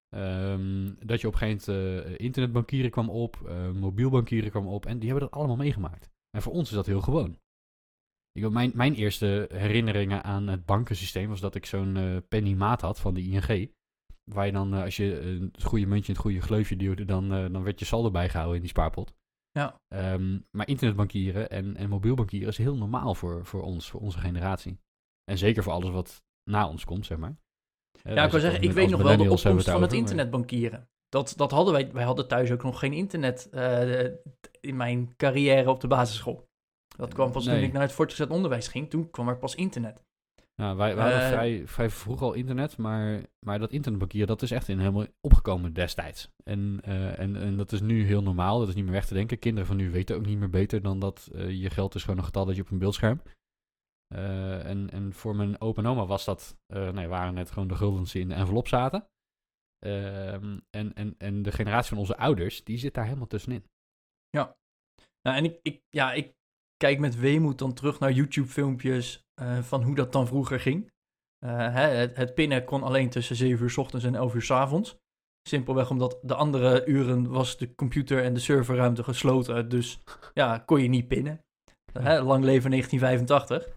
Ehm, 0.08 0.94
dat 0.98 1.20
je 1.20 1.26
op 1.26 1.32
een 1.32 1.38
gegeven 1.38 2.04
eh, 2.04 2.14
internetbankieren 2.16 2.90
kwam 2.90 3.10
op, 3.10 3.36
uh, 3.46 3.70
mobiel 3.70 4.22
kwam 4.22 4.66
op. 4.66 4.86
En 4.86 4.98
die 4.98 5.10
hebben 5.10 5.28
dat 5.28 5.38
allemaal 5.38 5.56
meegemaakt. 5.56 6.10
En 6.30 6.42
voor 6.42 6.52
ons 6.52 6.68
is 6.68 6.74
dat 6.74 6.86
heel 6.86 7.00
gewoon. 7.00 7.38
Ik, 8.32 8.50
mijn, 8.50 8.72
mijn 8.74 8.94
eerste 8.94 9.48
herinneringen 9.52 10.22
aan 10.24 10.46
het 10.46 10.64
bankensysteem 10.64 11.28
was 11.28 11.40
dat 11.40 11.54
ik 11.54 11.66
zo'n 11.66 12.24
penny 12.28 12.52
maat 12.52 12.80
had 12.80 13.00
van 13.00 13.14
de 13.14 13.22
ING. 13.22 13.72
Waar 14.32 14.46
je 14.46 14.52
dan, 14.52 14.72
als 14.72 14.96
je 14.96 15.04
het 15.52 15.64
goede 15.64 15.86
muntje 15.86 16.08
in 16.08 16.14
het 16.14 16.22
goede 16.22 16.40
gleufje 16.40 16.76
duwde, 16.76 17.04
dan, 17.04 17.28
dan 17.28 17.62
werd 17.62 17.78
je 17.78 17.84
saldo 17.84 18.10
bijgehouden 18.10 18.56
in 18.56 18.62
die 18.62 18.70
spaarpot. 18.70 19.14
Ja. 19.50 19.80
Um, 19.88 20.46
maar 20.50 20.68
internetbankieren 20.68 21.50
en, 21.50 21.76
en 21.76 21.88
mobiel 21.88 22.14
bankieren 22.14 22.48
is 22.48 22.58
heel 22.58 22.76
normaal 22.76 23.14
voor, 23.14 23.46
voor 23.46 23.62
ons, 23.62 23.90
voor 23.90 24.00
onze 24.00 24.18
generatie. 24.18 24.80
En 25.24 25.38
zeker 25.38 25.62
voor 25.62 25.72
alles 25.72 25.90
wat 25.90 26.24
na 26.50 26.68
ons 26.68 26.84
komt, 26.84 27.06
zeg 27.06 27.18
maar 27.18 27.36
ja, 28.02 28.24
ik 28.24 28.30
wil 28.30 28.40
zeggen, 28.40 28.62
ik 28.62 28.72
weet 28.72 28.90
nog 28.90 29.02
wel 29.02 29.16
de 29.16 29.30
opkomst 29.30 29.70
van 29.70 29.82
het 29.82 29.92
internetbankieren. 29.92 30.88
Dat, 31.08 31.32
dat 31.36 31.50
hadden 31.50 31.72
wij, 31.72 31.92
wij 31.92 32.04
hadden 32.04 32.28
thuis 32.28 32.50
ook 32.50 32.62
nog 32.62 32.78
geen 32.78 32.92
internet 32.92 33.48
uh, 33.52 34.04
in 34.60 34.76
mijn 34.76 35.16
carrière 35.16 35.70
op 35.70 35.80
de 35.80 35.86
basisschool. 35.86 36.48
Dat 36.96 37.14
kwam 37.14 37.32
pas 37.32 37.44
toen 37.44 37.54
ik 37.54 37.72
naar 37.72 37.82
het 37.82 37.92
voortgezet 37.92 38.30
onderwijs 38.30 38.68
ging, 38.68 38.90
toen 38.90 39.10
kwam 39.10 39.28
er 39.28 39.38
pas 39.38 39.54
internet. 39.54 40.04
Nou, 40.62 40.76
wij, 40.76 40.94
wij 40.94 41.04
hadden 41.04 41.22
uh, 41.22 41.36
vrij, 41.36 41.66
vrij 41.66 41.90
vroeg 41.90 42.22
al 42.22 42.32
internet, 42.32 42.76
maar, 42.76 43.26
maar 43.46 43.58
dat 43.58 43.72
internetbankieren, 43.72 44.28
dat 44.28 44.42
is 44.42 44.50
echt 44.50 44.68
in 44.68 44.78
helemaal 44.78 45.06
opgekomen 45.20 45.72
destijds. 45.72 46.30
En, 46.44 46.80
uh, 46.88 47.18
en, 47.18 47.36
en 47.36 47.56
dat 47.56 47.72
is 47.72 47.80
nu 47.80 48.04
heel 48.04 48.22
normaal, 48.22 48.58
dat 48.58 48.68
is 48.68 48.74
niet 48.74 48.84
meer 48.84 48.92
weg 48.92 49.06
te 49.06 49.14
denken. 49.14 49.38
Kinderen 49.38 49.66
van 49.66 49.76
nu 49.76 49.90
weten 49.90 50.16
ook 50.16 50.26
niet 50.26 50.38
meer 50.38 50.50
beter 50.50 50.82
dan 50.82 50.98
dat 50.98 51.28
je 51.32 51.70
geld 51.70 51.94
is 51.94 52.02
gewoon 52.02 52.18
een 52.18 52.24
getal 52.24 52.44
dat 52.44 52.56
je 52.56 52.62
op 52.62 52.70
een 52.70 52.78
beeldscherm. 52.78 53.22
En, 54.08 54.90
en 54.90 55.12
voor 55.12 55.36
mijn 55.36 55.60
opa 55.60 55.82
en 55.82 55.88
oma 55.88 56.06
was 56.06 56.24
dat, 56.24 56.58
nee, 56.66 57.08
waren 57.08 57.34
net 57.34 57.50
gewoon 57.50 57.68
de 57.68 57.74
guldens 57.74 58.12
die 58.12 58.22
in 58.22 58.28
de 58.28 58.34
envelop 58.34 58.68
zaten. 58.68 59.08
Uh, 59.86 60.32
en, 60.32 60.94
en, 60.94 61.14
en 61.18 61.42
de 61.42 61.52
generatie 61.52 61.88
van 61.88 61.98
onze 61.98 62.16
ouders, 62.16 62.64
die 62.64 62.78
zit 62.78 62.94
daar 62.94 63.04
helemaal 63.04 63.26
tussenin. 63.26 63.64
Ja, 64.28 64.56
nou, 65.22 65.36
en 65.36 65.44
ik, 65.44 65.58
ik, 65.62 65.82
ja, 65.90 66.12
ik 66.12 66.34
kijk 66.76 66.98
met 66.98 67.16
weemoed 67.16 67.58
dan 67.58 67.74
terug 67.74 67.98
naar 67.98 68.12
YouTube-filmpjes 68.12 69.25
eh, 69.40 69.58
van 69.58 69.82
hoe 69.82 69.94
dat 69.94 70.12
dan 70.12 70.26
vroeger 70.26 70.60
ging. 70.60 70.94
Hè, 71.46 71.80
het, 71.80 72.16
het, 72.16 72.34
pinnen 72.34 72.64
kon 72.64 72.82
alleen 72.82 73.10
tussen 73.10 73.36
7 73.36 73.64
uur 73.64 73.70
s 73.70 73.76
ochtends 73.76 74.04
en 74.04 74.14
11 74.14 74.34
uur 74.34 74.42
s 74.42 74.50
avonds. 74.50 74.96
Simpelweg 75.48 75.90
omdat 75.90 76.18
de 76.22 76.34
andere 76.34 76.86
uren 76.86 77.28
was 77.28 77.56
de 77.56 77.74
computer 77.74 78.22
en 78.22 78.34
de 78.34 78.40
serverruimte 78.40 79.02
gesloten. 79.02 79.68
Dus 79.68 79.98
ja, 80.34 80.58
kon 80.58 80.82
je 80.82 80.88
niet 80.88 81.08
pinnen. 81.08 81.40
Hè, 81.92 82.20
lang 82.20 82.44
leven 82.44 82.70
1985 82.70 83.74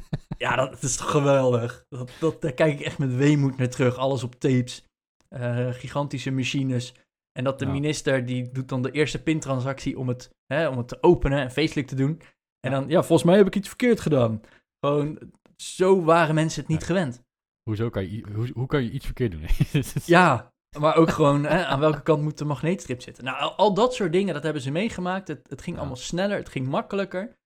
ja, 0.38 0.56
dat, 0.56 0.82
is 0.82 0.96
toch 0.96 1.10
geweldig. 1.10 1.84
Dat, 1.88 2.10
dat, 2.20 2.40
daar 2.40 2.52
kijk 2.52 2.80
ik 2.80 2.86
echt 2.86 2.98
met 2.98 3.14
weemoed 3.14 3.56
naar 3.56 3.68
terug. 3.68 3.96
Alles 3.96 4.22
op 4.22 4.34
tapes. 4.34 4.84
Uh, 5.30 5.68
gigantische 5.70 6.30
machines. 6.30 6.94
En 7.32 7.44
dat 7.44 7.58
de 7.58 7.66
minister, 7.66 8.26
die 8.26 8.50
doet 8.50 8.68
dan 8.68 8.82
de 8.82 8.90
eerste 8.90 9.22
pintransactie 9.22 9.98
om 9.98 10.08
het, 10.08 10.30
hè, 10.46 10.68
om 10.68 10.78
het 10.78 10.88
te 10.88 11.02
openen 11.02 11.40
en 11.40 11.50
feestelijk 11.50 11.88
te 11.88 11.94
doen. 11.94 12.20
En 12.60 12.70
dan, 12.70 12.88
ja, 12.88 13.02
volgens 13.02 13.28
mij 13.28 13.36
heb 13.36 13.46
ik 13.46 13.56
iets 13.56 13.68
verkeerd 13.68 14.00
gedaan. 14.00 14.40
Gewoon, 14.80 15.32
zo 15.56 16.02
waren 16.02 16.34
mensen 16.34 16.60
het 16.60 16.70
niet 16.70 16.84
gewend. 16.84 17.22
Hoezo 17.62 17.90
kan 17.90 18.10
je, 18.10 18.26
hoe, 18.34 18.50
hoe 18.54 18.66
kan 18.66 18.84
je 18.84 18.90
iets 18.90 19.04
verkeerd 19.04 19.32
doen? 19.32 19.46
ja, 20.16 20.52
maar 20.78 20.96
ook 20.96 21.10
gewoon 21.10 21.44
hè, 21.44 21.64
aan 21.64 21.80
welke 21.80 22.02
kant 22.02 22.22
moet 22.22 22.38
de 22.38 22.44
magneetstrip 22.44 23.02
zitten. 23.02 23.24
Nou, 23.24 23.56
al, 23.56 23.74
dat 23.74 23.94
soort 23.94 24.12
dingen, 24.12 24.34
dat 24.34 24.42
hebben 24.42 24.62
ze 24.62 24.70
meegemaakt. 24.70 25.28
Het, 25.28 25.48
het 25.48 25.62
ging 25.62 25.78
allemaal 25.78 25.96
sneller, 25.96 26.36
het 26.36 26.48
ging 26.48 26.66
makkelijker. 26.66 27.36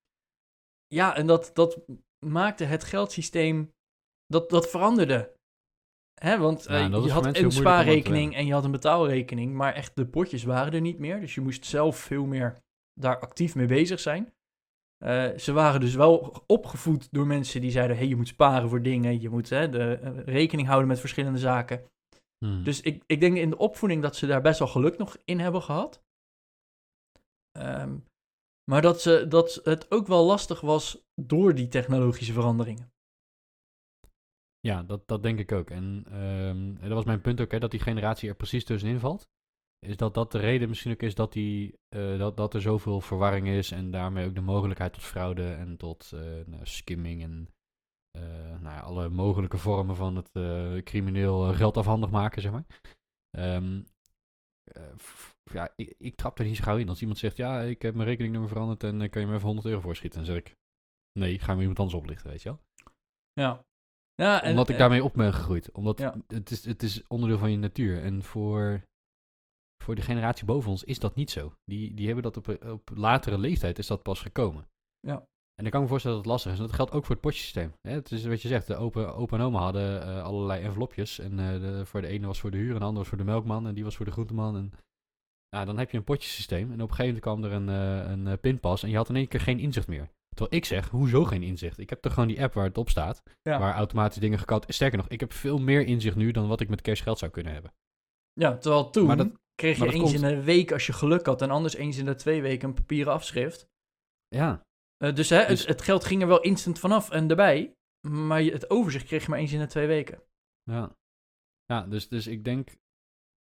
Ja, 0.86 1.16
en 1.16 1.26
dat, 1.26 1.50
dat 1.54 1.80
maakte 2.26 2.64
het 2.64 2.84
geldsysteem, 2.84 3.72
dat, 4.26 4.50
dat 4.50 4.70
veranderde. 4.70 5.32
Hè, 6.14 6.38
want 6.38 6.68
uh, 6.68 6.88
je 6.88 7.10
had 7.10 7.36
een 7.36 7.52
spaarrekening 7.52 8.34
en 8.34 8.46
je 8.46 8.52
had 8.52 8.64
een 8.64 8.70
betaalrekening, 8.70 9.54
maar 9.54 9.74
echt 9.74 9.96
de 9.96 10.06
potjes 10.06 10.44
waren 10.44 10.72
er 10.72 10.80
niet 10.80 10.98
meer. 10.98 11.20
Dus 11.20 11.34
je 11.34 11.40
moest 11.40 11.64
zelf 11.64 11.96
veel 11.96 12.26
meer 12.26 12.58
daar 13.00 13.18
actief 13.18 13.54
mee 13.54 13.66
bezig 13.66 14.00
zijn. 14.00 14.32
Uh, 15.04 15.38
ze 15.38 15.52
waren 15.52 15.80
dus 15.80 15.94
wel 15.94 16.44
opgevoed 16.46 17.12
door 17.12 17.26
mensen 17.26 17.60
die 17.60 17.70
zeiden: 17.70 17.96
hey, 17.96 18.06
je 18.06 18.16
moet 18.16 18.28
sparen 18.28 18.68
voor 18.68 18.82
dingen, 18.82 19.20
je 19.20 19.28
moet 19.28 19.48
hè, 19.48 19.68
de, 19.68 20.00
uh, 20.02 20.24
rekening 20.24 20.68
houden 20.68 20.88
met 20.88 21.00
verschillende 21.00 21.38
zaken. 21.38 21.84
Hmm. 22.44 22.64
Dus 22.64 22.80
ik, 22.80 23.02
ik 23.06 23.20
denk 23.20 23.36
in 23.36 23.50
de 23.50 23.58
opvoeding 23.58 24.02
dat 24.02 24.16
ze 24.16 24.26
daar 24.26 24.42
best 24.42 24.58
wel 24.58 24.68
geluk 24.68 24.98
nog 24.98 25.16
in 25.24 25.38
hebben 25.38 25.62
gehad. 25.62 26.02
Um, 27.58 28.04
maar 28.70 28.82
dat, 28.82 29.00
ze, 29.00 29.26
dat 29.28 29.60
het 29.64 29.90
ook 29.90 30.06
wel 30.06 30.24
lastig 30.24 30.60
was 30.60 31.04
door 31.14 31.54
die 31.54 31.68
technologische 31.68 32.32
veranderingen. 32.32 32.92
Ja, 34.60 34.82
dat, 34.82 35.08
dat 35.08 35.22
denk 35.22 35.38
ik 35.38 35.52
ook. 35.52 35.70
En 35.70 36.14
um, 36.22 36.78
dat 36.80 36.92
was 36.92 37.04
mijn 37.04 37.20
punt 37.20 37.40
ook, 37.40 37.50
hè, 37.50 37.58
dat 37.58 37.70
die 37.70 37.80
generatie 37.80 38.28
er 38.28 38.34
precies 38.34 38.64
tussenin 38.64 38.98
valt. 38.98 39.28
Is 39.86 39.96
dat 39.96 40.14
dat 40.14 40.32
de 40.32 40.38
reden 40.38 40.68
misschien 40.68 40.92
ook 40.92 41.02
is 41.02 41.14
dat, 41.14 41.32
die, 41.32 41.78
uh, 41.94 42.18
dat, 42.18 42.36
dat 42.36 42.54
er 42.54 42.60
zoveel 42.60 43.00
verwarring 43.00 43.48
is 43.48 43.70
en 43.70 43.90
daarmee 43.90 44.26
ook 44.26 44.34
de 44.34 44.40
mogelijkheid 44.40 44.92
tot 44.92 45.02
fraude 45.02 45.52
en 45.52 45.76
tot 45.76 46.10
uh, 46.14 46.20
nou, 46.46 46.66
skimming 46.66 47.22
en 47.22 47.48
uh, 48.18 48.60
nou 48.60 48.74
ja, 48.74 48.80
alle 48.80 49.08
mogelijke 49.08 49.58
vormen 49.58 49.96
van 49.96 50.16
het 50.16 50.30
crimineel 50.84 51.54
geld 51.54 51.76
afhandig 51.76 52.10
maken, 52.10 52.42
zeg 52.42 52.52
maar. 52.52 52.66
Um, 53.38 53.86
ja, 55.52 55.72
ik, 55.76 55.94
ik, 55.98 56.14
trap 56.14 56.38
er 56.38 56.44
niet 56.44 56.56
zo 56.56 56.62
gauw 56.62 56.76
in. 56.76 56.88
Als 56.88 57.00
iemand 57.00 57.18
zegt, 57.18 57.36
ja, 57.36 57.60
ik 57.60 57.82
heb 57.82 57.94
mijn 57.94 58.08
rekeningnummer 58.08 58.50
veranderd 58.50 58.84
en 58.84 59.10
kan 59.10 59.20
je 59.20 59.26
me 59.28 59.34
even 59.34 59.46
100 59.46 59.66
euro 59.66 59.80
voorschieten? 59.80 60.18
Dan 60.18 60.28
zeg 60.28 60.36
ik, 60.36 60.56
nee, 61.18 61.38
ga 61.38 61.54
me 61.54 61.60
iemand 61.60 61.78
anders 61.78 61.98
oplichten, 61.98 62.30
weet 62.30 62.42
je 62.42 62.48
wel? 62.48 62.60
Ja. 63.32 63.64
ja 64.14 64.42
en, 64.42 64.50
Omdat 64.50 64.68
ik 64.68 64.78
daarmee 64.78 65.04
op 65.04 65.14
ben 65.14 65.34
gegroeid. 65.34 65.72
Omdat 65.72 65.98
het, 66.26 66.50
is, 66.50 66.64
het 66.64 66.82
is 66.82 67.06
onderdeel 67.06 67.38
van 67.38 67.50
je 67.50 67.56
natuur. 67.56 68.02
En 68.02 68.22
voor, 68.22 68.88
voor 69.82 69.94
de 69.94 70.02
generatie 70.02 70.44
boven 70.44 70.70
ons 70.70 70.84
is 70.84 70.98
dat 70.98 71.14
niet 71.14 71.30
zo. 71.30 71.54
Die, 71.64 71.94
die 71.94 72.06
hebben 72.06 72.22
dat 72.22 72.36
op, 72.36 72.64
op 72.64 72.90
latere 72.94 73.38
leeftijd 73.38 73.78
is 73.78 73.86
dat 73.86 74.02
pas 74.02 74.20
gekomen. 74.20 74.68
Ja. 75.00 75.28
En 75.54 75.66
ik 75.66 75.72
kan 75.72 75.80
me 75.80 75.88
voorstellen 75.88 76.16
dat 76.16 76.26
het 76.26 76.34
lastig 76.34 76.52
is. 76.52 76.58
En 76.58 76.66
dat 76.66 76.74
geldt 76.74 76.92
ook 76.92 77.04
voor 77.04 77.14
het 77.14 77.24
potjesysteem. 77.24 77.72
Het 77.82 78.10
is 78.10 78.24
wat 78.24 78.42
je 78.42 78.48
zegt, 78.48 78.66
de 78.66 78.76
opa, 78.76 79.04
opa 79.04 79.36
en 79.36 79.42
oma 79.42 79.60
hadden 79.60 80.08
uh, 80.08 80.22
allerlei 80.22 80.62
envelopjes. 80.62 81.18
En 81.18 81.32
uh, 81.38 81.52
de, 81.52 81.86
voor 81.86 82.00
de 82.00 82.06
ene 82.06 82.26
was 82.26 82.40
voor 82.40 82.50
de 82.50 82.56
huur, 82.56 82.72
en 82.72 82.78
de 82.78 82.84
andere 82.84 82.98
was 82.98 83.08
voor 83.08 83.18
de 83.18 83.24
melkman. 83.24 83.66
En 83.66 83.74
die 83.74 83.84
was 83.84 83.96
voor 83.96 84.04
de 84.04 84.12
groenteman. 84.12 84.56
En 84.56 84.72
nou, 85.48 85.66
dan 85.66 85.78
heb 85.78 85.90
je 85.90 85.96
een 85.96 86.04
potjesysteem. 86.04 86.72
En 86.72 86.82
op 86.82 86.90
een 86.90 86.94
gegeven 86.94 87.20
moment 87.22 87.22
kwam 87.22 87.44
er 87.44 87.52
een, 87.52 88.24
uh, 88.26 88.30
een 88.30 88.40
pinpas. 88.40 88.82
En 88.82 88.90
je 88.90 88.96
had 88.96 89.08
in 89.08 89.16
één 89.16 89.28
keer 89.28 89.40
geen 89.40 89.58
inzicht 89.58 89.88
meer. 89.88 90.10
Terwijl 90.28 90.56
ik 90.56 90.64
zeg, 90.64 90.88
hoezo 90.88 91.24
geen 91.24 91.42
inzicht? 91.42 91.78
Ik 91.78 91.90
heb 91.90 92.00
toch 92.00 92.12
gewoon 92.12 92.28
die 92.28 92.42
app 92.42 92.54
waar 92.54 92.64
het 92.64 92.78
op 92.78 92.88
staat. 92.88 93.22
Waar 93.42 93.74
automatisch 93.74 94.20
dingen 94.20 94.38
gekoud. 94.38 94.64
Sterker 94.68 94.98
nog, 94.98 95.08
ik 95.08 95.20
heb 95.20 95.32
veel 95.32 95.58
meer 95.58 95.86
inzicht 95.86 96.16
nu 96.16 96.30
dan 96.30 96.48
wat 96.48 96.60
ik 96.60 96.68
met 96.68 96.80
cash 96.80 97.02
geld 97.02 97.18
zou 97.18 97.30
kunnen 97.30 97.52
hebben. 97.52 97.72
Ja, 98.32 98.56
terwijl 98.56 98.90
toen 98.90 99.16
dat, 99.16 99.30
kreeg 99.60 99.78
je 99.78 99.92
eens 99.92 100.12
in 100.12 100.24
een 100.24 100.42
week 100.42 100.72
als 100.72 100.86
je 100.86 100.92
geluk 100.92 101.26
had. 101.26 101.42
En 101.42 101.50
anders 101.50 101.74
eens 101.74 101.96
in 101.96 102.04
de 102.04 102.14
twee 102.14 102.42
weken 102.42 102.68
een 102.68 102.74
papieren 102.74 103.12
afschrift. 103.12 103.68
Ja. 104.28 104.62
Uh, 105.04 105.14
dus, 105.14 105.28
hè, 105.28 105.46
dus... 105.46 105.60
Het, 105.60 105.68
het, 105.68 105.82
geld 105.82 106.04
ging 106.04 106.22
er 106.22 106.28
wel 106.28 106.40
instant 106.40 106.78
vanaf 106.78 107.10
en 107.10 107.30
erbij. 107.30 107.74
Maar 108.08 108.42
je, 108.42 108.52
het 108.52 108.70
overzicht 108.70 109.06
kreeg 109.06 109.22
je 109.22 109.30
maar 109.30 109.38
eens 109.38 109.52
in 109.52 109.58
de 109.58 109.66
twee 109.66 109.86
weken. 109.86 110.22
Ja. 110.62 110.96
Ja, 111.64 111.86
dus, 111.86 112.08
dus 112.08 112.26
ik 112.26 112.44
denk 112.44 112.78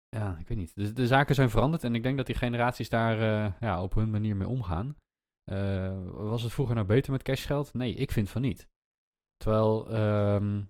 ja, 0.10 0.38
ik 0.38 0.48
weet 0.48 0.58
niet. 0.58 0.76
De, 0.76 0.94
de 0.94 1.08
zaken 1.08 1.36
zijn 1.36 1.50
veranderd 1.50 1.84
en 1.84 1.96
ik 1.96 2.04
denk 2.04 2.18
dat 2.18 2.26
die 2.26 2.36
generaties 2.36 2.90
daar 2.90 3.18
uh, 3.18 3.54
ja, 3.60 3.84
op 3.84 3.94
hun 3.94 4.10
manier 4.10 4.36
mee 4.36 4.48
omgaan. 4.48 4.96
Uh, 5.52 6.12
was 6.12 6.44
het 6.44 6.52
vroeger 6.52 6.76
nou 6.76 6.88
beter 6.88 7.12
met 7.12 7.24
cashgeld? 7.24 7.74
Nee, 7.74 7.94
ik 7.94 8.12
vind 8.12 8.30
van 8.30 8.42
niet. 8.42 8.68
Terwijl 9.36 9.96
um, 10.36 10.70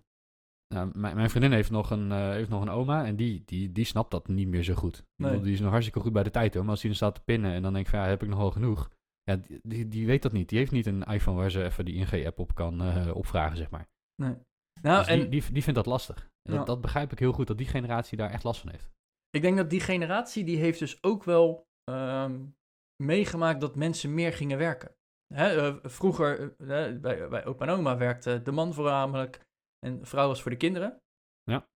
nou, 0.73 1.15
mijn 1.15 1.29
vriendin 1.29 1.51
heeft 1.51 1.71
nog 1.71 1.91
een, 1.91 2.07
uh, 2.09 2.29
heeft 2.29 2.49
nog 2.49 2.62
een 2.62 2.69
oma 2.69 3.05
en 3.05 3.15
die, 3.15 3.43
die, 3.45 3.71
die 3.71 3.86
snapt 3.86 4.12
dat 4.12 4.27
niet 4.27 4.47
meer 4.47 4.63
zo 4.63 4.73
goed. 4.73 5.05
Nee. 5.15 5.41
Die 5.41 5.53
is 5.53 5.59
nog 5.59 5.69
hartstikke 5.71 5.99
goed 5.99 6.13
bij 6.13 6.23
de 6.23 6.31
tijd 6.31 6.53
hoor. 6.53 6.63
Maar 6.63 6.71
als 6.71 6.81
hij 6.81 6.89
dan 6.89 6.99
staat 6.99 7.15
te 7.15 7.23
pinnen 7.23 7.53
en 7.53 7.62
dan 7.62 7.73
denk 7.73 7.86
ik 7.86 7.91
van 7.91 7.99
ja, 7.99 8.05
heb 8.05 8.23
ik 8.23 8.29
nog 8.29 8.39
wel 8.39 8.51
genoeg? 8.51 8.89
Ja, 9.23 9.36
die, 9.36 9.59
die, 9.63 9.88
die, 9.88 10.05
weet 10.05 10.21
dat 10.21 10.31
niet. 10.31 10.49
Die 10.49 10.57
heeft 10.57 10.71
niet 10.71 10.86
een 10.86 11.03
iPhone 11.03 11.38
waar 11.38 11.51
ze 11.51 11.63
even 11.63 11.86
die 11.86 11.95
ING-app 11.95 12.39
op 12.39 12.55
kan 12.55 13.12
opvragen, 13.13 13.57
zeg 13.57 13.69
maar. 13.69 13.88
Nee. 14.15 14.36
Nou, 14.81 14.97
dus 14.97 15.07
en... 15.07 15.19
die, 15.19 15.29
die, 15.29 15.51
die 15.51 15.63
vindt 15.63 15.79
dat 15.79 15.86
lastig. 15.86 16.31
En 16.49 16.55
dat, 16.55 16.65
dat 16.65 16.81
begrijp 16.81 17.12
ik 17.12 17.19
heel 17.19 17.31
goed, 17.31 17.47
dat 17.47 17.57
die 17.57 17.67
generatie 17.67 18.17
daar 18.17 18.29
echt 18.29 18.43
last 18.43 18.62
van 18.62 18.69
heeft. 18.69 18.89
Ik 19.29 19.41
denk 19.41 19.57
dat 19.57 19.69
die 19.69 19.79
generatie, 19.79 20.43
die 20.43 20.57
heeft 20.57 20.79
dus 20.79 21.03
ook 21.03 21.23
wel 21.23 21.67
um, 21.91 22.55
meegemaakt 23.03 23.62
dat 23.62 23.75
mensen 23.75 24.13
meer 24.13 24.33
gingen 24.33 24.57
werken. 24.57 24.95
Hè, 25.33 25.57
uh, 25.57 25.75
vroeger, 25.83 26.55
bij, 26.57 26.99
bij 27.29 27.45
opa 27.45 27.65
en 27.65 27.71
oma 27.71 27.97
werkte 27.97 28.41
de 28.41 28.51
man 28.51 28.73
voornamelijk 28.73 29.39
en 29.84 30.06
vrouw 30.06 30.28
was 30.28 30.41
voor 30.41 30.52
de 30.52 30.58
kinderen. 30.58 31.02
Ja. 31.43 31.67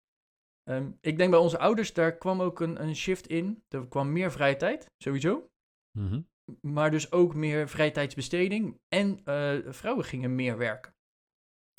Um, 0.69 0.99
ik 1.01 1.17
denk 1.17 1.31
bij 1.31 1.41
onze 1.41 1.59
ouders, 1.59 1.93
daar 1.93 2.17
kwam 2.17 2.43
ook 2.43 2.61
een, 2.61 2.83
een 2.83 2.97
shift 2.97 3.27
in. 3.27 3.65
Er 3.69 3.89
kwam 3.89 4.13
meer 4.13 4.33
vrije 4.33 4.57
tijd, 4.57 4.91
sowieso. 4.99 5.51
Mm 5.99 6.09
-hmm. 6.09 6.29
Maar 6.61 6.91
dus 6.91 7.13
ook 7.13 7.35
meer 7.35 7.69
vrijtijdsbesteding. 7.69 8.81
En 8.89 9.21
uh, 9.25 9.73
vrouwen 9.73 10.05
gingen 10.05 10.35
meer 10.35 10.59
werken. 10.59 10.95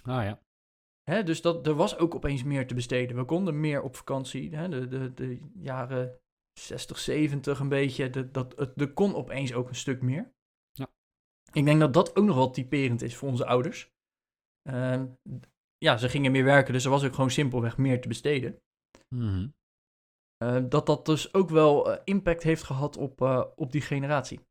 Ah 0.04 0.24
ja. 0.24 0.42
Hè, 1.04 1.24
dus 1.24 1.42
dat, 1.42 1.68
er 1.68 1.74
was 1.74 1.98
ook 1.98 2.16
opeens 2.16 2.44
meer 2.44 2.68
te 2.68 2.74
besteden. 2.74 3.18
We 3.18 3.26
konden 3.26 3.60
meer 3.60 3.82
op 3.82 3.96
vakantie. 3.96 4.56
Hè, 4.56 4.70
de, 4.70 4.88
de, 4.88 5.14
de 5.14 5.50
jaren 5.54 6.20
60, 6.60 7.00
70 7.00 7.60
een 7.60 7.70
beetje. 7.70 8.10
De, 8.10 8.32
dat, 8.32 8.58
het, 8.58 8.82
er 8.82 8.94
kon 8.94 9.16
opeens 9.16 9.54
ook 9.54 9.70
een 9.70 9.76
stuk 9.76 10.02
meer. 10.02 10.34
Ja. 10.72 10.92
Ik 11.52 11.66
denk 11.66 11.80
dat 11.80 11.94
dat 11.94 12.16
ook 12.16 12.26
nog 12.26 12.36
wel 12.36 12.52
typerend 12.52 13.02
is 13.02 13.16
voor 13.16 13.30
onze 13.30 13.46
ouders. 13.46 13.92
Ehm, 14.62 15.08
ja, 15.78 15.98
ze 15.98 16.10
gingen 16.10 16.32
meer 16.32 16.44
werken, 16.44 16.74
dus 16.74 16.84
er 16.86 16.92
was 16.92 17.04
ook 17.04 17.14
gewoon 17.14 17.32
simpelweg 17.32 17.78
meer 17.78 18.02
te 18.02 18.08
besteden. 18.08 18.62
Mhm. 19.16 19.48
Eh, 20.38 20.64
dat 20.70 20.86
dat 20.86 21.06
dus 21.06 21.34
ook 21.34 21.50
wel 21.50 21.92
eh, 21.92 22.02
impact 22.04 22.44
heeft 22.44 22.64
gehad 22.64 22.98
op, 22.98 23.22
eh, 23.22 23.46
op 23.56 23.72
die 23.72 23.82
generatie. 23.82 24.46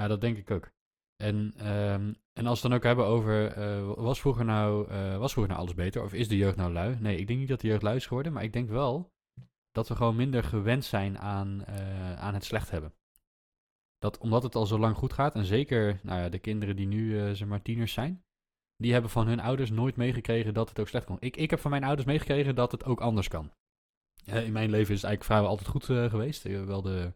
Ja, 0.00 0.08
dat 0.08 0.20
denk 0.20 0.36
ik 0.36 0.50
ook. 0.50 0.70
En, 1.16 1.52
ehm, 1.56 2.14
en 2.32 2.46
als 2.46 2.62
we 2.62 2.62
het 2.62 2.62
dan 2.62 2.72
ook 2.72 2.82
hebben 2.82 3.04
over, 3.04 3.54
was, 4.02 4.20
vroeger 4.20 4.44
nou, 4.44 4.86
was 5.18 5.32
vroeger 5.32 5.52
nou 5.52 5.64
alles 5.64 5.74
beter? 5.74 6.02
Of 6.02 6.12
is 6.12 6.28
de 6.28 6.36
jeugd 6.36 6.56
nou 6.56 6.72
lui? 6.72 6.96
Nee, 7.00 7.16
ik 7.16 7.26
denk 7.26 7.38
niet 7.38 7.48
dat 7.48 7.60
de 7.60 7.66
jeugd 7.66 7.82
lui 7.82 7.96
is 7.96 8.06
geworden, 8.06 8.32
maar 8.32 8.42
ik 8.42 8.52
denk 8.52 8.68
wel 8.68 9.12
dat 9.70 9.88
we 9.88 9.96
gewoon 9.96 10.16
minder 10.16 10.44
gewend 10.44 10.84
zijn 10.84 11.18
aan, 11.18 11.66
aan 12.16 12.34
het 12.34 12.44
slecht 12.44 12.70
hebben. 12.70 12.94
Dat 14.04 14.18
omdat 14.18 14.42
het 14.42 14.54
al 14.54 14.66
zo 14.66 14.78
lang 14.78 14.96
goed 14.96 15.12
gaat, 15.12 15.34
en 15.34 15.44
zeker 15.44 16.00
nou 16.02 16.20
ja, 16.20 16.28
de 16.28 16.38
kinderen 16.38 16.76
die 16.76 16.86
nu 16.86 17.18
eh, 17.18 17.32
zeg 17.32 17.48
maar 17.48 17.62
tieners 17.62 17.92
zijn, 17.92 18.24
die 18.76 18.92
hebben 18.92 19.10
van 19.10 19.26
hun 19.26 19.40
ouders 19.40 19.70
nooit 19.70 19.96
meegekregen 19.96 20.54
dat 20.54 20.68
het 20.68 20.80
ook 20.80 20.88
slecht 20.88 21.06
kon. 21.06 21.16
Ik, 21.20 21.36
ik 21.36 21.50
heb 21.50 21.58
van 21.60 21.70
mijn 21.70 21.84
ouders 21.84 22.06
meegekregen 22.06 22.54
dat 22.54 22.72
het 22.72 22.84
ook 22.84 23.00
anders 23.00 23.28
kan. 23.28 23.50
In 24.24 24.52
mijn 24.52 24.70
leven 24.70 24.94
is 24.94 25.02
het 25.02 25.10
eigenlijk 25.10 25.24
vrijwel 25.24 25.48
altijd 25.48 25.68
goed 25.68 25.90
eh, 25.90 26.10
geweest. 26.10 26.44
Eh, 26.44 26.64
wel 26.64 26.82
de, 26.82 27.12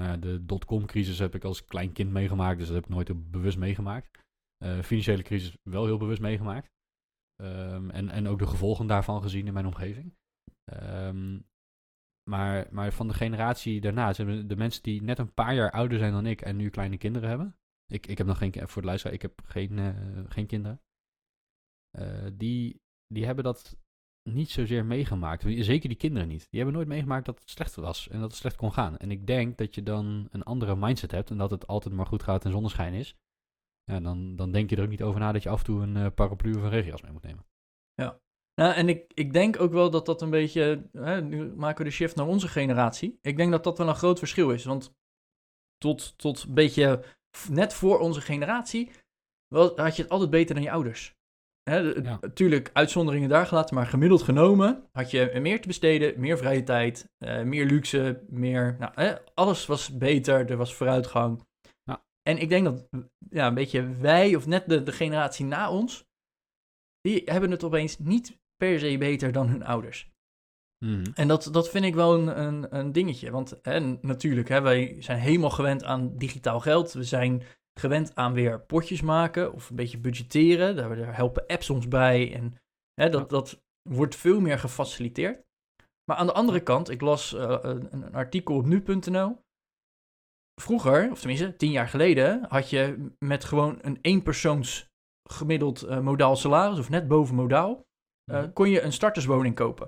nou 0.00 0.18
de 0.18 0.44
dotcom-crisis 0.44 1.18
heb 1.18 1.34
ik 1.34 1.44
als 1.44 1.64
klein 1.64 1.92
kind 1.92 2.10
meegemaakt, 2.10 2.58
dus 2.58 2.66
dat 2.66 2.76
heb 2.76 2.84
ik 2.84 2.90
nooit 2.90 3.30
bewust 3.30 3.58
meegemaakt. 3.58 4.20
Financiële 4.82 5.22
crisis 5.22 5.56
wel 5.62 5.84
heel 5.84 5.98
bewust 5.98 6.20
meegemaakt. 6.20 6.68
Ehm, 7.42 7.90
en, 7.90 8.08
en 8.08 8.28
ook 8.28 8.38
de 8.38 8.46
gevolgen 8.46 8.86
daarvan 8.86 9.22
gezien 9.22 9.46
in 9.46 9.52
mijn 9.52 9.66
omgeving. 9.66 10.14
Ehm, 10.64 11.38
maar, 12.28 12.68
maar 12.70 12.92
van 12.92 13.08
de 13.08 13.14
generatie 13.14 13.80
daarna, 13.80 14.12
de 14.12 14.56
mensen 14.56 14.82
die 14.82 15.02
net 15.02 15.18
een 15.18 15.34
paar 15.34 15.54
jaar 15.54 15.70
ouder 15.70 15.98
zijn 15.98 16.12
dan 16.12 16.26
ik 16.26 16.40
en 16.40 16.56
nu 16.56 16.70
kleine 16.70 16.98
kinderen 16.98 17.28
hebben. 17.28 17.56
Ik, 17.86 18.06
ik 18.06 18.18
heb 18.18 18.26
nog 18.26 18.38
geen, 18.38 18.52
voor 18.68 18.82
de 18.82 18.88
luisteraar, 18.88 19.14
ik 19.14 19.22
heb 19.22 19.40
geen, 19.44 19.78
eh, 19.78 20.24
geen 20.28 20.46
kinderen. 20.46 20.80
Eh, 21.90 22.26
die, 22.32 22.82
die 23.06 23.24
hebben 23.24 23.44
dat 23.44 23.76
niet 24.22 24.50
zozeer 24.50 24.84
meegemaakt. 24.84 25.42
Zeker 25.42 25.88
die 25.88 25.98
kinderen 25.98 26.28
niet. 26.28 26.46
Die 26.50 26.60
hebben 26.60 26.74
nooit 26.74 26.88
meegemaakt 26.88 27.26
dat 27.26 27.38
het 27.38 27.50
slecht 27.50 27.74
was 27.74 28.08
en 28.08 28.20
dat 28.20 28.30
het 28.30 28.38
slecht 28.40 28.56
kon 28.56 28.72
gaan. 28.72 28.96
En 28.96 29.10
ik 29.10 29.26
denk 29.26 29.58
dat 29.58 29.74
je 29.74 29.82
dan 29.82 30.28
een 30.30 30.42
andere 30.42 30.76
mindset 30.76 31.10
hebt 31.10 31.30
en 31.30 31.38
dat 31.38 31.50
het 31.50 31.66
altijd 31.66 31.94
maar 31.94 32.06
goed 32.06 32.22
gaat 32.22 32.44
en 32.44 32.50
zonneschijn 32.50 32.94
is. 32.94 33.16
Ja, 33.84 34.00
dan, 34.00 34.36
dan 34.36 34.52
denk 34.52 34.70
je 34.70 34.76
er 34.76 34.82
ook 34.82 34.88
niet 34.88 35.02
over 35.02 35.20
na 35.20 35.32
dat 35.32 35.42
je 35.42 35.48
af 35.48 35.58
en 35.58 35.64
toe 35.64 35.82
een 35.82 35.96
eh, 35.96 36.06
paraplu 36.14 36.54
of 36.54 36.62
een 36.62 36.70
regenjas 36.70 37.02
mee 37.02 37.12
moet 37.12 37.22
nemen. 37.22 37.46
Nou, 38.58 38.74
en 38.74 38.88
ik, 38.88 39.12
ik 39.14 39.32
denk 39.32 39.60
ook 39.60 39.72
wel 39.72 39.90
dat 39.90 40.06
dat 40.06 40.22
een 40.22 40.30
beetje. 40.30 40.88
Hè, 40.92 41.22
nu 41.22 41.52
maken 41.56 41.78
we 41.78 41.90
de 41.90 41.96
shift 41.96 42.16
naar 42.16 42.26
onze 42.26 42.48
generatie. 42.48 43.18
Ik 43.22 43.36
denk 43.36 43.50
dat 43.50 43.64
dat 43.64 43.78
wel 43.78 43.88
een 43.88 43.94
groot 43.94 44.18
verschil 44.18 44.50
is. 44.50 44.64
Want 44.64 44.94
tot, 45.76 46.18
tot 46.18 46.42
een 46.42 46.54
beetje 46.54 47.04
net 47.50 47.74
voor 47.74 47.98
onze 47.98 48.20
generatie. 48.20 48.90
Was, 49.48 49.72
had 49.74 49.96
je 49.96 50.02
het 50.02 50.10
altijd 50.10 50.30
beter 50.30 50.54
dan 50.54 50.64
je 50.64 50.70
ouders. 50.70 51.16
Ja. 51.62 52.18
Natuurlijk, 52.20 52.70
uitzonderingen 52.72 53.28
daar 53.28 53.46
gelaten, 53.46 53.74
maar 53.74 53.86
gemiddeld 53.86 54.22
genomen 54.22 54.88
had 54.92 55.10
je 55.10 55.38
meer 55.40 55.60
te 55.60 55.66
besteden, 55.66 56.20
meer 56.20 56.38
vrije 56.38 56.62
tijd, 56.62 57.08
eh, 57.18 57.42
meer 57.42 57.66
luxe, 57.66 58.24
meer. 58.28 58.76
Nou, 58.78 58.92
hè, 58.94 59.14
alles 59.34 59.66
was 59.66 59.96
beter, 59.96 60.50
er 60.50 60.56
was 60.56 60.74
vooruitgang. 60.74 61.46
Ja. 61.84 62.04
En 62.22 62.38
ik 62.38 62.48
denk 62.48 62.64
dat 62.64 62.88
ja, 63.30 63.46
een 63.46 63.54
beetje 63.54 63.96
wij, 63.96 64.34
of 64.34 64.46
net 64.46 64.68
de, 64.68 64.82
de 64.82 64.92
generatie 64.92 65.44
na 65.44 65.70
ons, 65.70 66.06
die 67.00 67.22
hebben 67.24 67.50
het 67.50 67.64
opeens 67.64 67.98
niet 67.98 68.38
per 68.58 68.78
se 68.78 68.98
beter 68.98 69.32
dan 69.32 69.48
hun 69.48 69.64
ouders. 69.64 70.10
Mhm. 70.84 71.04
En 71.14 71.28
dat, 71.28 71.48
dat 71.52 71.68
vind 71.70 71.84
ik 71.84 71.94
wel 71.94 72.14
een, 72.14 72.40
een, 72.40 72.76
een 72.76 72.92
dingetje. 72.92 73.30
Want 73.30 73.58
hè, 73.62 73.80
natuurlijk, 73.80 74.48
hè, 74.48 74.60
wij 74.60 74.96
zijn 74.98 75.18
helemaal 75.18 75.50
gewend 75.50 75.84
aan 75.84 76.16
digitaal 76.16 76.60
geld. 76.60 76.92
We 76.92 77.04
zijn 77.04 77.42
gewend 77.80 78.14
aan 78.14 78.32
weer 78.32 78.60
potjes 78.60 79.00
maken 79.00 79.52
of 79.52 79.70
een 79.70 79.76
beetje 79.76 79.98
budgetteren. 79.98 80.76
Daar, 80.76 80.96
daar 80.96 81.16
helpen 81.16 81.46
apps 81.46 81.70
ons 81.70 81.88
bij. 81.88 82.34
En 82.34 82.54
hè, 82.94 83.08
dat, 83.08 83.30
dat 83.30 83.62
wordt 83.82 84.16
veel 84.16 84.40
meer 84.40 84.58
gefaciliteerd. 84.58 85.46
Maar 86.04 86.16
aan 86.16 86.26
de 86.26 86.32
andere 86.32 86.60
kant, 86.60 86.90
ik 86.90 87.00
las 87.00 87.34
eh, 87.34 87.58
een, 87.60 87.92
een 87.92 88.14
artikel 88.14 88.56
op 88.56 88.66
nu.nl. 88.66 89.46
Vroeger, 90.60 91.10
of 91.10 91.18
tenminste 91.18 91.56
tien 91.56 91.70
jaar 91.70 91.88
geleden, 91.88 92.44
had 92.48 92.70
je 92.70 93.10
met 93.18 93.44
gewoon 93.44 93.78
een 93.80 93.98
eenpersoons 94.00 94.88
gemiddeld 95.30 95.82
eh, 95.82 96.00
modaal 96.00 96.36
salaris, 96.36 96.78
of 96.78 96.88
net 96.88 97.08
boven 97.08 97.34
modaal, 97.34 97.86
eh, 98.28 98.40
Mhm. 98.42 98.52
kon 98.52 98.70
je 98.70 98.80
een 98.80 98.92
starterswoning 98.92 99.54
kopen. 99.54 99.86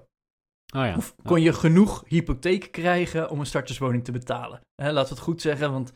Oh 0.77 0.85
ja. 0.85 0.97
Of 0.97 1.15
Ja. 1.17 1.23
kon 1.31 1.41
je 1.43 1.53
genoeg 1.53 2.05
hypotheek 2.07 2.73
krijgen 2.73 3.31
om 3.31 3.41
een 3.41 3.47
starterswoning 3.47 4.05
te 4.05 4.13
betalen? 4.13 4.61
Hè, 4.75 4.93
laten 4.93 5.09
we 5.09 5.15
het 5.15 5.25
goed 5.25 5.41
zeggen, 5.41 5.73
want 5.73 5.93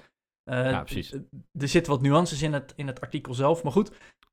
eh, 0.50 0.70
Ja, 0.70 0.84
d- 0.84 1.12
er 1.52 1.68
zitten 1.68 1.92
wat 1.92 2.02
nuances 2.02 2.42
in 2.42 2.52
het, 2.52 2.72
in 2.76 2.86
het 2.86 3.00
artikel 3.00 3.34
zelf. 3.34 3.62
Maar 3.62 3.72
goed, 3.72 3.90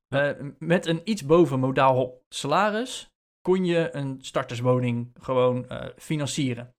eh, 0.08 0.30
met 0.58 0.86
een 0.86 1.00
iets 1.04 1.24
boven 1.26 1.60
modaal 1.60 2.22
salaris 2.28 3.10
kon 3.40 3.64
je 3.64 3.94
een 3.94 4.18
starterswoning 4.20 5.10
gewoon 5.20 5.68
eh, 5.68 5.88
financieren. 5.96 6.74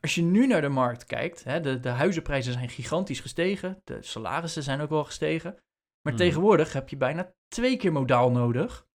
Als 0.00 0.14
je 0.14 0.22
nu 0.22 0.46
naar 0.46 0.60
de 0.60 0.68
markt 0.68 1.04
kijkt, 1.04 1.44
hè, 1.44 1.60
de, 1.60 1.80
de 1.80 1.88
huizenprijzen 1.88 2.52
zijn 2.52 2.68
gigantisch 2.68 3.20
gestegen, 3.20 3.80
de 3.84 4.02
salarissen 4.02 4.62
zijn 4.62 4.80
ook 4.80 4.90
wel 4.90 5.04
gestegen. 5.04 5.50
Maar 6.02 6.12
Mhm. 6.12 6.22
tegenwoordig 6.22 6.72
heb 6.72 6.88
je 6.88 6.96
bijna 6.96 7.32
twee 7.48 7.76
keer 7.76 7.92
modaal 7.92 8.30
nodig 8.30 8.86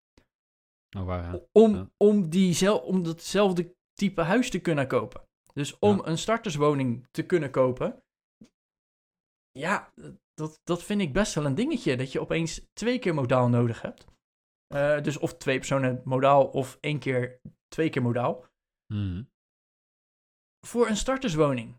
Oh, 0.96 1.05
waar, 1.05 1.22
ja. 1.33 1.40
om, 1.53 1.74
Ja. 1.74 1.90
om, 1.96 2.29
die 2.29 2.53
zel, 2.55 2.79
om 2.79 3.03
datzelfde 3.03 3.74
type 3.94 4.20
huis 4.22 4.50
te 4.50 4.61
kunnen 4.61 4.87
kopen. 4.88 5.29
Dus 5.53 5.79
om 5.79 5.96
Ja. 5.96 6.07
een 6.07 6.18
starterswoning 6.18 7.07
te 7.11 7.26
kunnen 7.26 7.50
kopen, 7.50 8.03
ja, 9.59 9.92
dat, 10.35 10.61
dat 10.64 10.83
vind 10.83 11.00
ik 11.00 11.12
best 11.12 11.35
wel 11.35 11.44
een 11.46 11.55
dingetje. 11.55 11.96
Dat 11.96 12.12
je 12.12 12.20
opeens 12.20 12.66
twee 12.72 12.98
keer 12.98 13.14
modaal 13.14 13.48
nodig 13.48 13.83
hebt. 13.83 14.05
Eh, 14.66 15.03
dus 15.03 15.18
of 15.18 15.35
twee 15.37 15.57
personen 15.59 16.03
modaal 16.05 16.46
of 16.48 16.79
één 16.81 16.98
keer, 16.98 17.40
twee 17.68 17.90
keer 17.90 18.03
modaal. 18.03 18.46
Mhm. 18.92 19.22
Voor 20.66 20.88
een 20.88 20.96
starterswoning. 20.96 21.79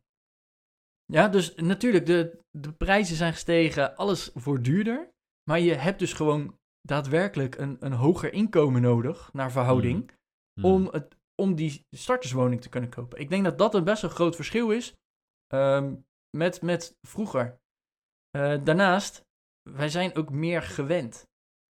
Ja, 1.05 1.27
dus 1.27 1.55
natuurlijk, 1.55 2.05
de, 2.05 2.39
de 2.57 2.73
prijzen 2.73 3.15
zijn 3.15 3.33
gestegen, 3.33 3.95
alles 3.95 4.31
wordt 4.33 4.63
duurder. 4.63 5.13
Maar 5.49 5.59
je 5.59 5.73
hebt 5.73 5.99
dus 5.99 6.13
gewoon 6.13 6.59
daadwerkelijk 6.81 7.57
een, 7.57 7.77
een 7.79 7.93
hoger 7.93 8.33
inkomen 8.33 8.81
nodig, 8.81 9.29
naar 9.33 9.51
verhouding 9.51 10.11
Mhm. 10.59 10.67
om, 10.67 10.87
het, 10.91 11.15
om 11.41 11.55
die 11.55 11.85
starterswoning 11.89 12.61
te 12.61 12.69
kunnen 12.69 12.89
kopen. 12.89 13.19
Ik 13.19 13.29
denk 13.29 13.43
dat 13.43 13.57
dat 13.57 13.75
een 13.75 13.83
best 13.83 14.03
een 14.03 14.09
groot 14.09 14.35
verschil 14.35 14.71
is 14.71 14.95
ehm, 15.47 15.95
met, 16.37 16.61
met 16.61 16.97
vroeger. 17.07 17.59
Eh, 18.29 18.63
daarnaast, 18.63 19.25
wij 19.69 19.89
zijn 19.89 20.15
ook 20.15 20.29
meer 20.29 20.61
gewend. 20.61 21.29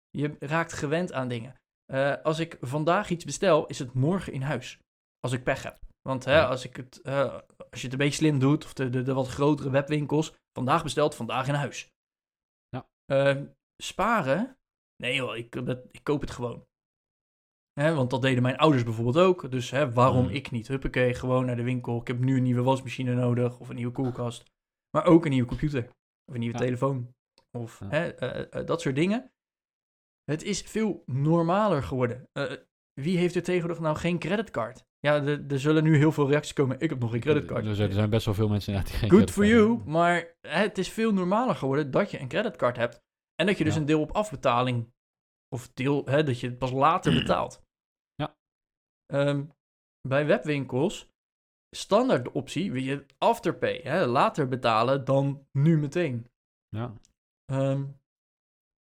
Je 0.10 0.36
raakt 0.40 0.74
gewend 0.74 1.14
aan 1.14 1.28
dingen. 1.28 1.56
Eh, 1.86 2.22
als 2.24 2.40
ik 2.40 2.58
vandaag 2.62 3.10
iets 3.10 3.26
bestel, 3.26 3.66
is 3.66 3.80
het 3.80 3.94
morgen 3.94 4.34
in 4.34 4.42
huis. 4.42 4.80
Als 5.20 5.32
ik 5.32 5.44
pech 5.44 5.64
heb. 5.64 5.80
Want 6.02 6.26
hè, 6.26 6.46
als, 6.46 6.66
ik 6.66 6.76
het, 6.76 7.02
eh, 7.02 7.34
als 7.70 7.82
je 7.82 7.88
het 7.88 7.92
een 7.92 7.98
beetje 7.98 8.18
slim 8.18 8.40
doet, 8.40 8.66
of 8.66 8.74
de, 8.74 8.90
de, 8.90 9.02
de 9.04 9.14
wat 9.14 9.28
grotere 9.28 9.70
webwinkels, 9.70 10.34
vandaag 10.54 10.84
besteld, 10.84 11.16
vandaag 11.16 11.48
in 11.48 11.54
huis. 11.54 11.92
Ja. 12.70 12.88
Ehm, 13.06 13.46
sparen? 13.84 14.58
Nee 15.04 15.16
joh, 15.16 15.36
ik, 15.36 15.66
dat- 15.66 15.86
ik 15.92 16.04
koop 16.04 16.22
het 16.22 16.32
gewoon. 16.32 16.66
Want 17.74 18.10
dat 18.10 18.22
deden 18.22 18.44
mijn 18.44 18.58
ouders 18.58 18.84
bijvoorbeeld 18.84 19.18
ook. 19.18 19.52
Dus 19.52 19.70
waarom 19.72 20.26
Mhm. 20.26 20.34
ik 20.36 20.52
niet? 20.52 20.68
Huppakee, 20.68 21.14
gewoon 21.14 21.46
naar 21.46 21.56
de 21.56 21.64
winkel. 21.64 22.02
Ik 22.02 22.08
heb 22.08 22.20
nu 22.20 22.38
een 22.38 22.44
nieuwe 22.44 22.62
wasmachine 22.64 23.14
nodig. 23.14 23.60
Of 23.60 23.70
een 23.70 23.76
nieuwe 23.76 23.92
koelkast. 23.92 24.44
Maar 24.98 25.06
ook 25.06 25.26
een 25.26 25.32
nieuwe 25.32 25.48
computer. 25.48 25.84
Of 26.26 26.34
een 26.34 26.40
nieuwe 26.40 26.58
Ja. 26.58 26.64
telefoon. 26.64 27.16
Of 27.58 27.80
Ja. 27.80 27.88
hè, 27.90 28.08
eh, 28.14 28.60
eh, 28.60 28.66
dat 28.66 28.82
soort 28.82 28.96
dingen. 28.96 29.32
Het 30.24 30.44
is 30.44 30.62
veel 30.62 31.04
normaler 31.06 31.84
geworden. 31.84 32.30
Eh, 32.34 32.52
wie 32.94 33.18
heeft 33.18 33.36
er 33.36 33.44
tegenwoordig 33.44 33.80
nou 33.80 33.96
geen 33.98 34.20
creditcard? 34.20 34.86
Ja, 35.00 35.24
er, 35.26 35.60
zullen 35.60 35.84
nu 35.84 35.98
heel 35.98 36.12
veel 36.12 36.28
reacties 36.30 36.54
komen. 36.54 36.80
Ik 36.80 36.90
heb 36.90 37.00
nog 37.00 37.12
geen 37.12 37.20
creditcard. 37.20 37.66
Er 37.66 37.76
zijn, 37.94 38.10
best 38.10 38.26
wel 38.26 38.34
veel 38.34 38.48
mensen 38.50 38.74
die 38.84 38.94
geen 38.94 39.10
Good 39.10 39.32
for 39.32 39.46
you. 39.46 39.82
Maar 39.86 40.36
het 40.42 40.78
is 40.78 40.90
veel 40.90 41.14
normaler 41.14 41.56
geworden 41.56 41.92
dat 41.92 42.12
je 42.12 42.20
een 42.20 42.28
creditcard 42.28 42.78
hebt. 42.78 43.02
En 43.40 43.46
dat 43.46 43.58
je 43.58 43.64
dus 43.64 43.74
Ja. 43.74 43.80
een 43.80 43.86
deel 43.86 44.02
op 44.02 44.12
afbetaling. 44.12 44.94
Of 45.56 45.70
deel, 45.74 46.06
hè, 46.06 46.24
dat 46.24 46.40
je 46.40 46.48
het 46.48 46.58
pas 46.58 46.72
later 46.72 47.14
betaalt. 47.22 47.62
Ja. 48.16 48.38
Ehm, 49.06 49.46
bij 50.08 50.26
webwinkels, 50.26 51.10
standaard 51.76 52.24
de 52.24 52.34
optie, 52.34 52.72
wil 52.72 52.82
je 52.82 53.06
afterpay. 53.18 53.80
Hè, 53.84 54.06
later 54.06 54.48
betalen 54.48 55.06
dan 55.06 55.48
nu 55.52 55.78
meteen. 55.78 56.28
Ja. 56.70 56.94
Ehm, 57.46 57.86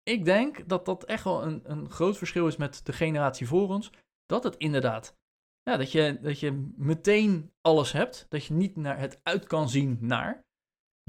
ik 0.03 0.25
denk 0.25 0.69
dat 0.69 0.85
dat 0.85 1.05
echt 1.05 1.23
wel 1.23 1.43
een, 1.43 1.71
een 1.71 1.89
groot 1.89 2.17
verschil 2.17 2.47
is 2.47 2.55
met 2.57 2.85
de 2.85 2.93
generatie 2.93 3.47
voor 3.47 3.67
ons. 3.69 3.91
Dat 4.25 4.43
het 4.43 4.55
inderdaad, 4.57 5.17
ja, 5.63 5.77
dat 5.77 5.91
je, 5.91 6.19
dat 6.21 6.39
je 6.39 6.51
meteen 6.75 7.53
alles 7.61 7.91
hebt. 7.91 8.25
Dat 8.29 8.45
je 8.45 8.53
niet 8.53 8.75
naar 8.75 8.99
het 8.99 9.19
uit 9.23 9.45
kan 9.45 9.69
zien 9.69 9.97
naar. 10.01 10.45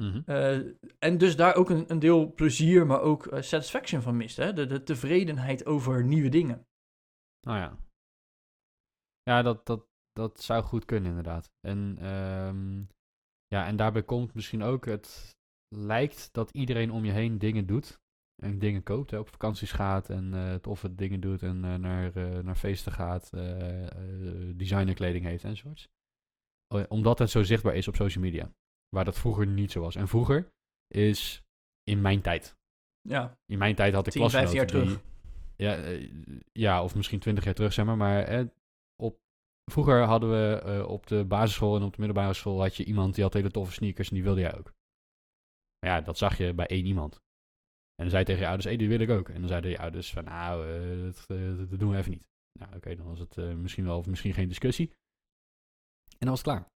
Mhm. 0.00 0.22
Eh, 0.26 0.58
en 0.98 1.18
dus 1.18 1.36
daar 1.36 1.54
ook 1.54 1.70
een, 1.70 1.90
een 1.90 1.98
deel 1.98 2.32
plezier, 2.34 2.86
maar 2.86 3.00
ook 3.00 3.26
eh, 3.26 3.42
satisfaction 3.42 4.02
van 4.02 4.16
mist. 4.16 4.36
Hè? 4.36 4.52
De, 4.52 4.66
de 4.66 4.82
tevredenheid 4.82 5.66
over 5.66 6.04
nieuwe 6.04 6.28
dingen. 6.28 6.66
Nou 7.40 7.58
ja. 7.58 7.78
Ja, 9.22 9.42
dat, 9.42 9.66
dat, 9.66 9.86
dat 10.12 10.40
zou 10.40 10.62
goed 10.62 10.84
kunnen 10.84 11.08
inderdaad. 11.08 11.50
En 11.60 11.96
ehm, 11.98 12.84
Ja, 13.46 13.66
en 13.66 13.76
daarbij 13.76 14.02
komt 14.02 14.34
misschien 14.34 14.62
ook, 14.62 14.84
het 14.84 15.36
lijkt 15.74 16.32
dat 16.32 16.50
iedereen 16.50 16.90
om 16.90 17.04
je 17.04 17.12
heen 17.12 17.38
dingen 17.38 17.66
doet. 17.66 18.00
En 18.42 18.58
dingen 18.58 18.82
koopt, 18.82 19.10
hè, 19.10 19.18
op 19.18 19.28
vakanties 19.28 19.72
gaat 19.72 20.10
en 20.10 20.32
uh, 20.34 20.54
toffe 20.54 20.94
dingen 20.94 21.20
doet 21.20 21.42
en 21.42 21.64
uh, 21.64 21.74
naar, 21.74 22.16
uh, 22.16 22.38
naar 22.38 22.56
feesten 22.56 22.92
gaat, 22.92 23.30
designerkleding 24.56 25.24
heeft 25.24 25.44
enzovoorts. 25.44 25.88
Omdat 26.88 27.18
het 27.18 27.30
zo 27.30 27.42
zichtbaar 27.42 27.74
is 27.74 27.88
op 27.88 27.94
social 27.94 28.24
media. 28.24 28.52
Waar 28.96 29.04
dat 29.04 29.18
vroeger 29.18 29.46
niet 29.46 29.72
zo 29.72 29.80
was. 29.80 29.94
En 29.94 30.08
vroeger 30.08 30.52
is 30.88 31.42
in 31.82 32.00
mijn 32.00 32.20
tijd. 32.20 32.56
Ja. 33.00 33.38
In 33.46 33.58
mijn 33.58 33.74
tijd 33.74 33.94
had 33.94 34.06
ik 34.06 34.12
10, 34.12 34.30
15 34.30 34.56
jaar 34.56 34.66
die, 34.66 34.76
terug. 34.76 35.02
Ja, 35.56 35.98
ja, 36.52 36.82
of 36.82 36.94
misschien 36.94 37.18
20 37.18 37.44
jaar 37.44 37.54
terug, 37.54 37.72
zeg 37.72 37.84
maar. 37.84 37.96
Maar 37.96 38.46
op, 39.02 39.18
vroeger 39.70 40.02
hadden 40.02 40.30
we 40.30 40.86
op 40.86 41.06
de 41.06 41.24
basisschool 41.24 41.76
en 41.76 41.82
op 41.82 41.92
de 41.92 41.98
middelbare 41.98 42.34
school 42.34 42.60
had 42.60 42.76
je 42.76 42.84
iemand 42.84 43.14
die 43.14 43.24
had 43.24 43.32
hele 43.32 43.50
toffe 43.50 43.72
sneakers 43.72 44.08
en 44.08 44.14
die 44.14 44.24
wilde 44.24 44.40
jij 44.40 44.58
ook. 44.58 44.72
Maar 45.78 45.90
ja, 45.90 46.00
dat 46.00 46.18
zag 46.18 46.38
je 46.38 46.54
bij 46.54 46.66
één 46.66 46.86
iemand. 46.86 47.14
En 47.94 48.04
dan 48.04 48.10
zei 48.10 48.20
je 48.20 48.26
tegen 48.26 48.40
je 48.40 48.48
ouders, 48.48 48.70
hé, 48.70 48.76
die 48.76 48.88
wil 48.88 49.00
ik 49.00 49.10
ook. 49.10 49.28
En 49.28 49.38
dan 49.38 49.48
zeiden 49.48 49.70
je 49.70 49.78
ouders 49.78 50.12
van, 50.12 50.24
nou, 50.24 50.66
uh, 50.66 51.02
dat, 51.04 51.24
uh, 51.28 51.70
dat, 51.70 51.78
doen 51.78 51.90
we 51.90 51.96
even 51.96 52.10
niet. 52.10 52.26
Nou, 52.52 52.68
oké, 52.68 52.76
okay, 52.76 52.96
dan 52.96 53.06
was 53.06 53.18
het 53.18 53.36
misschien 53.36 53.84
wel 53.84 53.98
of 53.98 54.06
misschien 54.06 54.34
geen 54.34 54.48
discussie. 54.48 54.88
En 56.08 56.26
dan 56.26 56.28
was 56.28 56.42
het 56.42 56.48
klaar. 56.48 56.74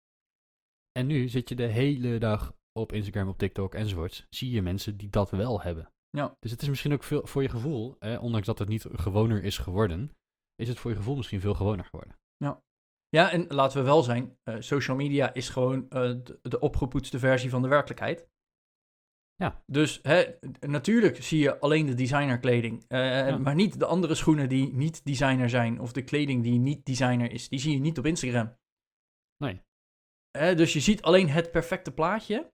En 0.98 1.06
nu 1.06 1.28
zit 1.28 1.48
je 1.48 1.54
de 1.54 1.66
hele 1.66 2.18
dag 2.18 2.56
op 2.72 2.92
Instagram, 2.92 3.28
op 3.28 3.38
TikTok 3.38 3.74
enzovoorts. 3.74 4.26
Zie 4.30 4.50
je 4.50 4.62
mensen 4.62 4.96
die 4.96 5.08
dat 5.08 5.30
wel 5.30 5.62
hebben. 5.62 5.92
Ja. 6.10 6.36
Dus 6.40 6.50
het 6.50 6.62
is 6.62 6.68
misschien 6.68 6.92
ook 6.92 7.02
veel 7.02 7.26
voor 7.26 7.42
je 7.42 7.48
gevoel, 7.48 7.96
ondanks 8.20 8.46
dat 8.46 8.58
het 8.58 8.68
niet 8.68 8.86
gewoner 8.92 9.44
is 9.44 9.58
geworden, 9.58 10.16
is 10.54 10.68
het 10.68 10.78
voor 10.78 10.90
je 10.90 10.96
gevoel 10.96 11.16
misschien 11.16 11.40
veel 11.40 11.54
gewoner 11.54 11.84
geworden. 11.84 12.18
Ja. 12.36 12.62
Ja, 13.08 13.30
en 13.30 13.46
laten 13.46 13.78
we 13.78 13.84
wel 13.84 14.02
zijn, 14.02 14.38
social 14.58 14.96
media 14.96 15.34
is 15.34 15.48
gewoon 15.48 15.86
de, 15.88 16.38
de 16.42 16.60
opgepoetste 16.60 17.18
versie 17.18 17.50
van 17.50 17.62
de 17.62 17.68
werkelijkheid. 17.68 18.28
Ja. 19.34 19.62
Dus 19.66 19.98
hè, 20.02 20.38
natuurlijk 20.60 21.22
zie 21.22 21.38
je 21.40 21.58
alleen 21.58 21.86
de 21.86 21.94
designerkleding, 21.94 22.84
uh, 22.88 23.28
ja. 23.28 23.38
maar 23.38 23.54
niet 23.54 23.78
de 23.78 23.86
andere 23.86 24.14
schoenen 24.14 24.48
die 24.48 24.72
niet 24.72 25.04
designer 25.04 25.50
zijn 25.50 25.80
of 25.80 25.92
de 25.92 26.04
kleding 26.04 26.42
die 26.42 26.58
niet 26.58 26.84
designer 26.84 27.32
is. 27.32 27.48
Die 27.48 27.58
zie 27.58 27.72
je 27.72 27.80
niet 27.80 27.98
op 27.98 28.06
Instagram. 28.06 28.56
Nee. 29.36 29.66
Dus 30.56 30.72
je 30.72 30.80
ziet 30.80 31.02
alleen 31.02 31.28
het 31.28 31.50
perfecte 31.50 31.90
plaatje, 31.92 32.52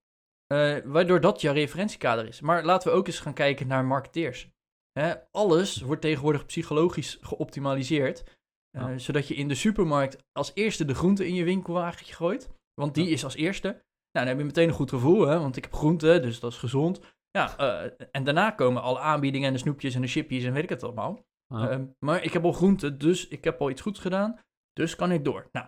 uh, 0.53 0.77
waardoor 0.85 1.21
dat 1.21 1.41
je 1.41 1.51
referentiekader 1.51 2.27
is. 2.27 2.41
Maar 2.41 2.65
laten 2.65 2.91
we 2.91 2.97
ook 2.97 3.07
eens 3.07 3.21
gaan 3.21 3.35
kijken 3.35 3.67
naar 3.67 3.85
marketeers. 3.85 4.49
Hè, 4.93 5.15
alles 5.31 5.81
wordt 5.81 6.03
tegenwoordig 6.03 6.47
psychologisch 6.47 7.19
geoptimaliseerd, 7.21 8.25
Ja. 8.71 8.99
zodat 8.99 9.29
je 9.29 9.35
in 9.35 9.49
de 9.49 9.55
supermarkt 9.55 10.17
als 10.33 10.51
eerste 10.55 10.85
de 10.85 10.95
groente 10.95 11.27
in 11.27 11.35
je 11.35 11.45
winkelwagentje 11.45 12.15
gooit, 12.15 12.49
want 12.75 12.95
die 12.95 13.07
Ja. 13.07 13.13
is 13.13 13.25
als 13.25 13.35
eerste. 13.35 13.69
Nou, 13.69 13.83
dan 14.11 14.27
heb 14.27 14.39
je 14.39 14.45
meteen 14.45 14.69
een 14.69 14.75
goed 14.75 14.91
gevoel, 14.91 15.27
hè, 15.27 15.39
want 15.39 15.57
ik 15.57 15.65
heb 15.65 15.73
groente, 15.73 16.21
dus 16.21 16.41
dat 16.41 16.53
is 16.53 16.59
gezond. 16.59 17.01
Ja, 17.31 17.57
eh, 17.57 18.07
en 18.11 18.25
daarna 18.25 18.51
komen 18.51 18.83
alle 18.83 18.99
aanbiedingen 18.99 19.47
en 19.47 19.53
de 19.53 19.59
snoepjes 19.59 19.95
en 19.95 20.01
de 20.01 20.07
chipjes 20.09 20.45
en 20.45 20.53
weet 20.53 20.63
ik 20.63 20.69
het 20.69 20.83
allemaal. 20.83 21.25
Ja. 21.47 21.69
Ehm, 21.71 21.87
maar 21.99 22.23
ik 22.25 22.33
heb 22.33 22.45
al 22.45 22.53
groente, 22.53 22.97
dus 22.97 23.29
ik 23.29 23.45
heb 23.45 23.61
al 23.61 23.71
iets 23.71 23.81
goeds 23.81 24.01
gedaan, 24.01 24.41
dus 24.73 24.97
kan 24.97 25.13
ik 25.13 25.25
door. 25.25 25.49
Nou, 25.53 25.67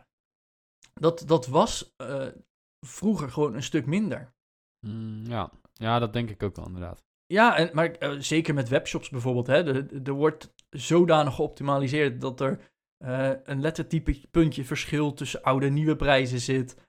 dat, 1.00 1.22
dat 1.26 1.46
was 1.46 1.94
eh, 1.96 2.26
vroeger 2.87 3.30
gewoon 3.30 3.54
een 3.54 3.62
stuk 3.62 3.87
minder. 3.87 4.35
Mm, 4.87 5.24
ja. 5.26 5.50
ja, 5.72 5.98
dat 5.98 6.12
denk 6.12 6.30
ik 6.30 6.42
ook 6.42 6.56
wel 6.56 6.66
inderdaad. 6.66 7.04
Ja, 7.26 7.56
en, 7.56 7.70
maar 7.72 7.90
eh, 7.90 8.11
zeker 8.18 8.54
met 8.54 8.68
webshops 8.68 9.09
bijvoorbeeld, 9.11 9.46
hè, 9.46 9.64
er, 9.74 10.02
er 10.02 10.12
wordt 10.12 10.54
zodanig 10.70 11.35
geoptimaliseerd 11.35 12.20
dat 12.20 12.40
er 12.40 12.61
eh, 13.04 13.30
een 13.44 13.61
lettertype 13.61 14.20
puntje 14.30 14.64
verschil 14.64 15.12
tussen 15.12 15.42
oude 15.42 15.66
en 15.66 15.72
nieuwe 15.74 15.96
prijzen 15.96 16.40
zit. 16.40 16.85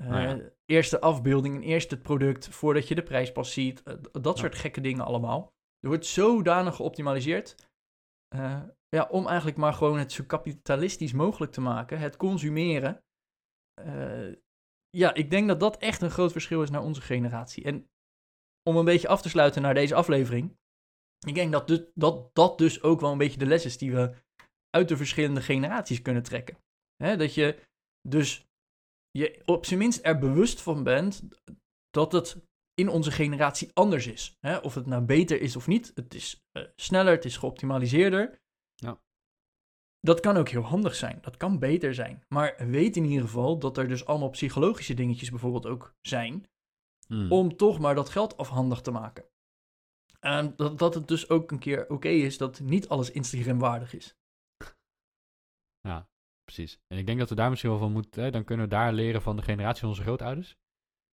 Uh, 0.00 0.08
Nou 0.08 0.22
ja. 0.22 0.50
Eerste 0.64 1.00
afbeelding 1.00 1.54
en 1.56 1.62
eerst 1.62 1.90
het 1.90 2.02
product 2.02 2.48
voordat 2.48 2.88
je 2.88 2.94
de 2.94 3.02
prijs 3.02 3.32
pas 3.32 3.52
ziet. 3.52 3.82
Dat 4.12 4.34
Ja. 4.36 4.40
soort 4.40 4.54
gekke 4.54 4.80
dingen 4.80 5.04
allemaal. 5.04 5.52
Er 5.80 5.88
wordt 5.88 6.06
zodanig 6.06 6.76
geoptimaliseerd. 6.76 7.54
ja, 8.88 9.08
om 9.10 9.26
eigenlijk 9.26 9.56
maar 9.56 9.72
gewoon 9.72 9.98
het 9.98 10.12
zo 10.12 10.24
kapitalistisch 10.26 11.12
mogelijk 11.12 11.52
te 11.52 11.60
maken. 11.60 11.98
Het 11.98 12.16
consumeren. 12.16 13.02
Uh, 13.86 14.34
ja, 14.90 15.14
ik 15.14 15.30
denk 15.30 15.48
dat 15.48 15.60
dat 15.60 15.78
echt 15.78 16.02
een 16.02 16.10
groot 16.10 16.32
verschil 16.32 16.62
is 16.62 16.70
naar 16.70 16.82
onze 16.82 17.00
generatie. 17.00 17.64
En 17.64 17.90
om 18.68 18.76
een 18.76 18.84
beetje 18.84 19.08
af 19.08 19.22
te 19.22 19.28
sluiten 19.28 19.62
naar 19.62 19.74
deze 19.74 19.94
aflevering. 19.94 20.56
Ik 21.26 21.34
denk 21.34 21.52
dat 21.52 21.66
dus, 21.66 21.82
dat, 21.94 22.34
dat 22.34 22.58
dus 22.58 22.82
ook 22.82 23.00
wel 23.00 23.12
een 23.12 23.18
beetje 23.18 23.38
de 23.38 23.46
les 23.46 23.64
is 23.64 23.78
die 23.78 23.92
we 23.92 24.14
uit 24.70 24.88
de 24.88 24.96
verschillende 24.96 25.42
generaties 25.42 26.02
kunnen 26.02 26.22
trekken. 26.22 26.58
Dat 26.96 27.34
je 27.34 27.66
dus 28.08 28.46
je 29.10 29.42
op 29.44 29.66
zijn 29.66 29.78
minst 29.78 30.00
er 30.02 30.18
bewust 30.18 30.60
van 30.60 30.82
bent 30.82 31.28
dat 31.90 32.12
het 32.12 32.46
in 32.74 32.88
onze 32.88 33.10
generatie 33.10 33.70
anders 33.72 34.06
is. 34.06 34.38
Of 34.62 34.74
het 34.74 34.86
nou 34.86 35.02
beter 35.02 35.40
is 35.40 35.56
of 35.56 35.66
niet. 35.66 35.92
Het 35.94 36.14
is 36.14 36.44
uh, 36.52 36.64
sneller, 36.76 37.12
het 37.12 37.24
is 37.24 37.36
geoptimaliseerder. 37.36 38.40
Ja. 38.74 39.00
Dat 40.00 40.20
kan 40.20 40.36
ook 40.36 40.48
heel 40.48 40.62
handig 40.62 40.94
zijn. 40.94 41.18
Dat 41.20 41.36
kan 41.36 41.58
beter 41.58 41.94
zijn. 41.94 42.24
Maar 42.28 42.54
weet 42.58 42.96
in 42.96 43.04
ieder 43.04 43.24
geval 43.24 43.58
dat 43.58 43.78
er 43.78 43.88
dus 43.88 44.06
allemaal 44.06 44.30
psychologische 44.30 44.94
dingetjes 44.94 45.30
bijvoorbeeld 45.30 45.66
ook 45.66 45.94
zijn. 46.00 46.46
Mm. 47.08 47.32
Om 47.32 47.56
toch 47.56 47.78
maar 47.78 47.94
dat 47.94 48.08
geld 48.08 48.36
afhandig 48.36 48.80
te 48.80 48.90
maken. 48.90 49.24
En 50.20 50.56
dat, 50.56 50.78
dat 50.78 50.94
het 50.94 51.08
dus 51.08 51.28
ook 51.28 51.50
een 51.50 51.58
keer 51.58 51.82
oké 51.82 51.92
okay 51.92 52.14
is 52.14 52.38
dat 52.38 52.60
niet 52.60 52.88
alles 52.88 53.10
Instagram 53.10 53.58
waardig 53.58 53.94
is. 53.94 54.16
Ja, 55.80 56.08
precies. 56.44 56.80
En 56.86 56.98
ik 56.98 57.06
denk 57.06 57.18
dat 57.18 57.28
we 57.28 57.34
daar 57.34 57.48
misschien 57.48 57.70
wel 57.70 57.78
van 57.78 57.92
moeten, 57.92 58.22
hè, 58.22 58.30
dan 58.30 58.44
kunnen 58.44 58.64
we 58.64 58.70
daar 58.70 58.92
leren 58.92 59.22
van 59.22 59.36
de 59.36 59.42
generatie 59.42 59.80
van 59.80 59.88
onze 59.88 60.02
grootouders. 60.02 60.56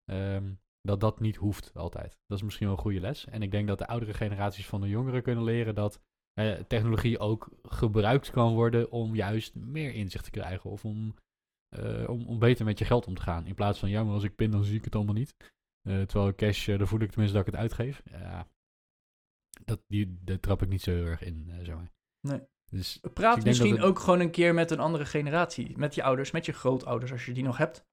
Ehm, 0.05 0.53
dat 0.81 0.99
dat 0.99 1.19
niet 1.19 1.35
hoeft 1.35 1.71
altijd. 1.73 2.19
Dat 2.25 2.37
is 2.37 2.43
misschien 2.43 2.67
wel 2.67 2.75
een 2.75 2.81
goede 2.81 2.99
les. 2.99 3.25
En 3.25 3.41
ik 3.41 3.51
denk 3.51 3.67
dat 3.67 3.77
de 3.77 3.87
oudere 3.87 4.13
generaties 4.13 4.67
van 4.67 4.81
de 4.81 4.87
jongeren 4.87 5.23
kunnen 5.23 5.43
leren 5.43 5.75
dat 5.75 6.01
eh, 6.35 6.53
technologie 6.67 7.19
ook 7.19 7.49
gebruikt 7.63 8.29
kan 8.29 8.53
worden 8.53 8.91
om 8.91 9.15
juist 9.15 9.55
meer 9.55 9.93
inzicht 9.93 10.23
te 10.23 10.31
krijgen. 10.31 10.69
Of 10.69 10.85
om, 10.85 11.15
uh, 11.79 12.09
om, 12.09 12.27
om 12.27 12.39
beter 12.39 12.65
met 12.65 12.79
je 12.79 12.85
geld 12.85 13.07
om 13.07 13.15
te 13.15 13.21
gaan. 13.21 13.45
In 13.45 13.55
plaats 13.55 13.79
van, 13.79 13.89
ja, 13.89 14.03
maar 14.03 14.13
als 14.13 14.23
ik 14.23 14.35
pin, 14.35 14.51
dan 14.51 14.63
zie 14.63 14.77
ik 14.77 14.85
het 14.85 14.95
allemaal 14.95 15.13
niet. 15.13 15.35
Uh, 15.87 16.01
terwijl 16.01 16.35
cash, 16.35 16.67
uh, 16.67 16.77
dan 16.77 16.87
voel 16.87 16.99
ik 16.99 17.09
tenminste 17.09 17.37
dat 17.37 17.47
ik 17.47 17.53
het 17.53 17.61
uitgeef. 17.61 18.01
Ja, 18.05 18.47
dat, 19.63 19.83
die, 19.87 20.19
daar 20.23 20.39
trap 20.39 20.61
ik 20.61 20.69
niet 20.69 20.81
zo 20.81 20.91
heel 20.91 21.05
erg 21.05 21.21
in, 21.21 21.45
uh, 21.49 21.55
zeg 21.63 21.75
maar. 21.75 21.91
Nee. 22.27 22.41
Dus, 22.71 22.99
Praat 23.13 23.35
dus 23.35 23.43
misschien 23.43 23.75
het... 23.75 23.83
ook 23.83 23.99
gewoon 23.99 24.19
een 24.19 24.31
keer 24.31 24.53
met 24.53 24.71
een 24.71 24.79
andere 24.79 25.05
generatie. 25.05 25.77
Met 25.77 25.95
je 25.95 26.03
ouders, 26.03 26.31
met 26.31 26.45
je 26.45 26.51
grootouders, 26.51 27.11
als 27.11 27.25
je 27.25 27.33
die 27.33 27.43
nog 27.43 27.57
hebt. 27.57 27.85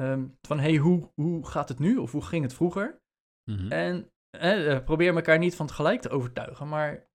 Um, 0.00 0.38
van, 0.42 0.58
hey, 0.58 0.76
hoe, 0.76 1.10
hoe 1.14 1.46
gaat 1.46 1.68
het 1.68 1.78
nu? 1.78 1.96
Of 1.96 2.12
hoe 2.12 2.22
ging 2.22 2.42
het 2.42 2.54
vroeger? 2.54 3.02
Mhm. 3.44 3.56
Mm 3.56 3.62
-hmm. 3.62 3.70
En 3.70 4.10
eh, 4.30 4.84
probeer 4.84 5.14
elkaar 5.14 5.38
niet 5.38 5.56
van 5.56 5.66
het 5.66 5.74
gelijk 5.74 6.00
te 6.00 6.08
overtuigen, 6.08 6.68
maar 6.68 7.09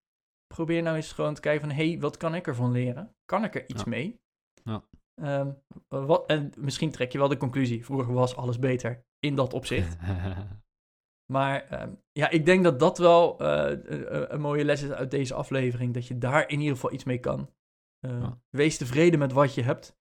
probeer 0.56 0.82
nou 0.82 0.96
eens 0.96 1.12
gewoon 1.12 1.34
te 1.34 1.41
kijken 1.41 1.68
van, 1.68 1.76
hey, 1.76 2.00
wat 2.00 2.18
kan 2.18 2.36
ik 2.36 2.48
ervan 2.48 2.72
leren? 2.72 3.15
Kan 3.26 3.44
ik 3.44 3.56
er 3.56 3.70
iets 3.70 3.84
ja. 3.84 3.89
mee? 3.89 4.20
Ja. 4.63 4.84
Um, 5.22 5.58
wat, 5.88 6.26
en 6.26 6.52
misschien 6.58 6.91
trek 6.91 7.12
je 7.12 7.18
wel 7.18 7.28
de 7.28 7.38
conclusie, 7.38 7.86
vroeger 7.86 8.13
was 8.13 8.36
alles 8.36 8.60
beter 8.60 9.06
in 9.20 9.36
dat 9.36 9.54
opzicht. 9.54 9.98
maar 11.34 11.82
um, 11.82 12.02
ja, 12.12 12.30
ik 12.30 12.46
denk 12.46 12.63
dat 12.63 12.80
dat 12.80 12.98
wel 12.98 13.41
uh, 13.41 13.70
een, 13.70 14.34
een 14.34 14.41
mooie 14.41 14.65
les 14.65 14.82
is 14.82 14.91
uit 14.91 15.12
deze 15.12 15.34
aflevering, 15.34 15.94
dat 15.94 16.08
je 16.08 16.18
daar 16.18 16.50
in 16.50 16.60
ieder 16.60 16.76
geval 16.76 16.94
iets 16.94 17.04
mee 17.04 17.20
kan. 17.20 17.50
Uh, 18.06 18.22
Ja. 18.22 18.39
Wees 18.50 18.78
tevreden 18.78 19.20
met 19.20 19.32
wat 19.32 19.54
je 19.54 19.62
hebt. 19.62 19.98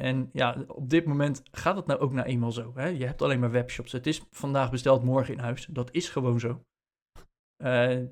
En 0.00 0.30
ja, 0.32 0.64
op 0.66 0.90
dit 0.90 1.04
moment 1.04 1.42
gaat 1.50 1.76
het 1.76 1.86
nou 1.86 2.00
ook 2.00 2.12
nou 2.12 2.26
eenmaal 2.26 2.52
zo. 2.52 2.72
Hè? 2.74 2.86
Je 2.86 3.06
hebt 3.06 3.22
alleen 3.22 3.40
maar 3.40 3.50
webshops. 3.50 3.92
Het 3.92 4.06
is 4.06 4.22
vandaag 4.30 4.70
besteld, 4.70 5.02
morgen 5.02 5.34
in 5.34 5.40
huis. 5.40 5.66
Dat 5.66 5.90
is 5.90 6.08
gewoon 6.08 6.40
zo. 6.40 6.64
Uh, 7.64 8.04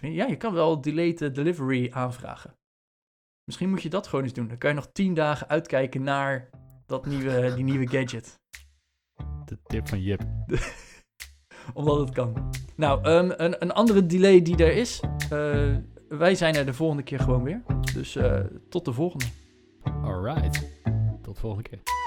ja, 0.00 0.26
je 0.26 0.36
kan 0.36 0.52
wel 0.52 0.80
delayed 0.80 1.34
delivery 1.34 1.90
aanvragen. 1.92 2.56
Misschien 3.44 3.70
moet 3.70 3.82
je 3.82 3.88
dat 3.88 4.06
gewoon 4.06 4.24
eens 4.24 4.32
doen. 4.32 4.48
Dan 4.48 4.58
kan 4.58 4.70
je 4.70 4.76
nog 4.76 4.92
tien 4.92 5.14
dagen 5.14 5.48
uitkijken 5.48 6.02
naar 6.02 6.50
dat 6.86 7.06
nieuwe, 7.06 7.40
die 7.54 7.64
nieuwe 7.64 7.88
gadget. 7.88 8.40
De 9.44 9.58
tip 9.62 9.88
van 9.88 10.02
Jip. 10.02 10.22
Omdat 11.74 11.98
het 11.98 12.10
kan. 12.10 12.50
Nou, 12.76 13.08
um, 13.08 13.32
een, 13.36 13.62
een 13.62 13.72
andere 13.72 14.06
delay 14.06 14.42
die 14.42 14.56
er 14.56 14.72
is. 14.72 15.00
Uh, 15.32 15.76
wij 16.08 16.34
zijn 16.34 16.54
er 16.54 16.66
de 16.66 16.74
volgende 16.74 17.02
keer 17.02 17.20
gewoon 17.20 17.42
weer. 17.42 17.62
Dus 17.94 18.16
uh, 18.16 18.40
tot 18.68 18.84
de 18.84 18.92
volgende. 18.92 19.24
Alright. 19.82 20.82
Tot 21.22 21.34
de 21.34 21.40
volgende 21.40 21.68
keer. 21.68 22.01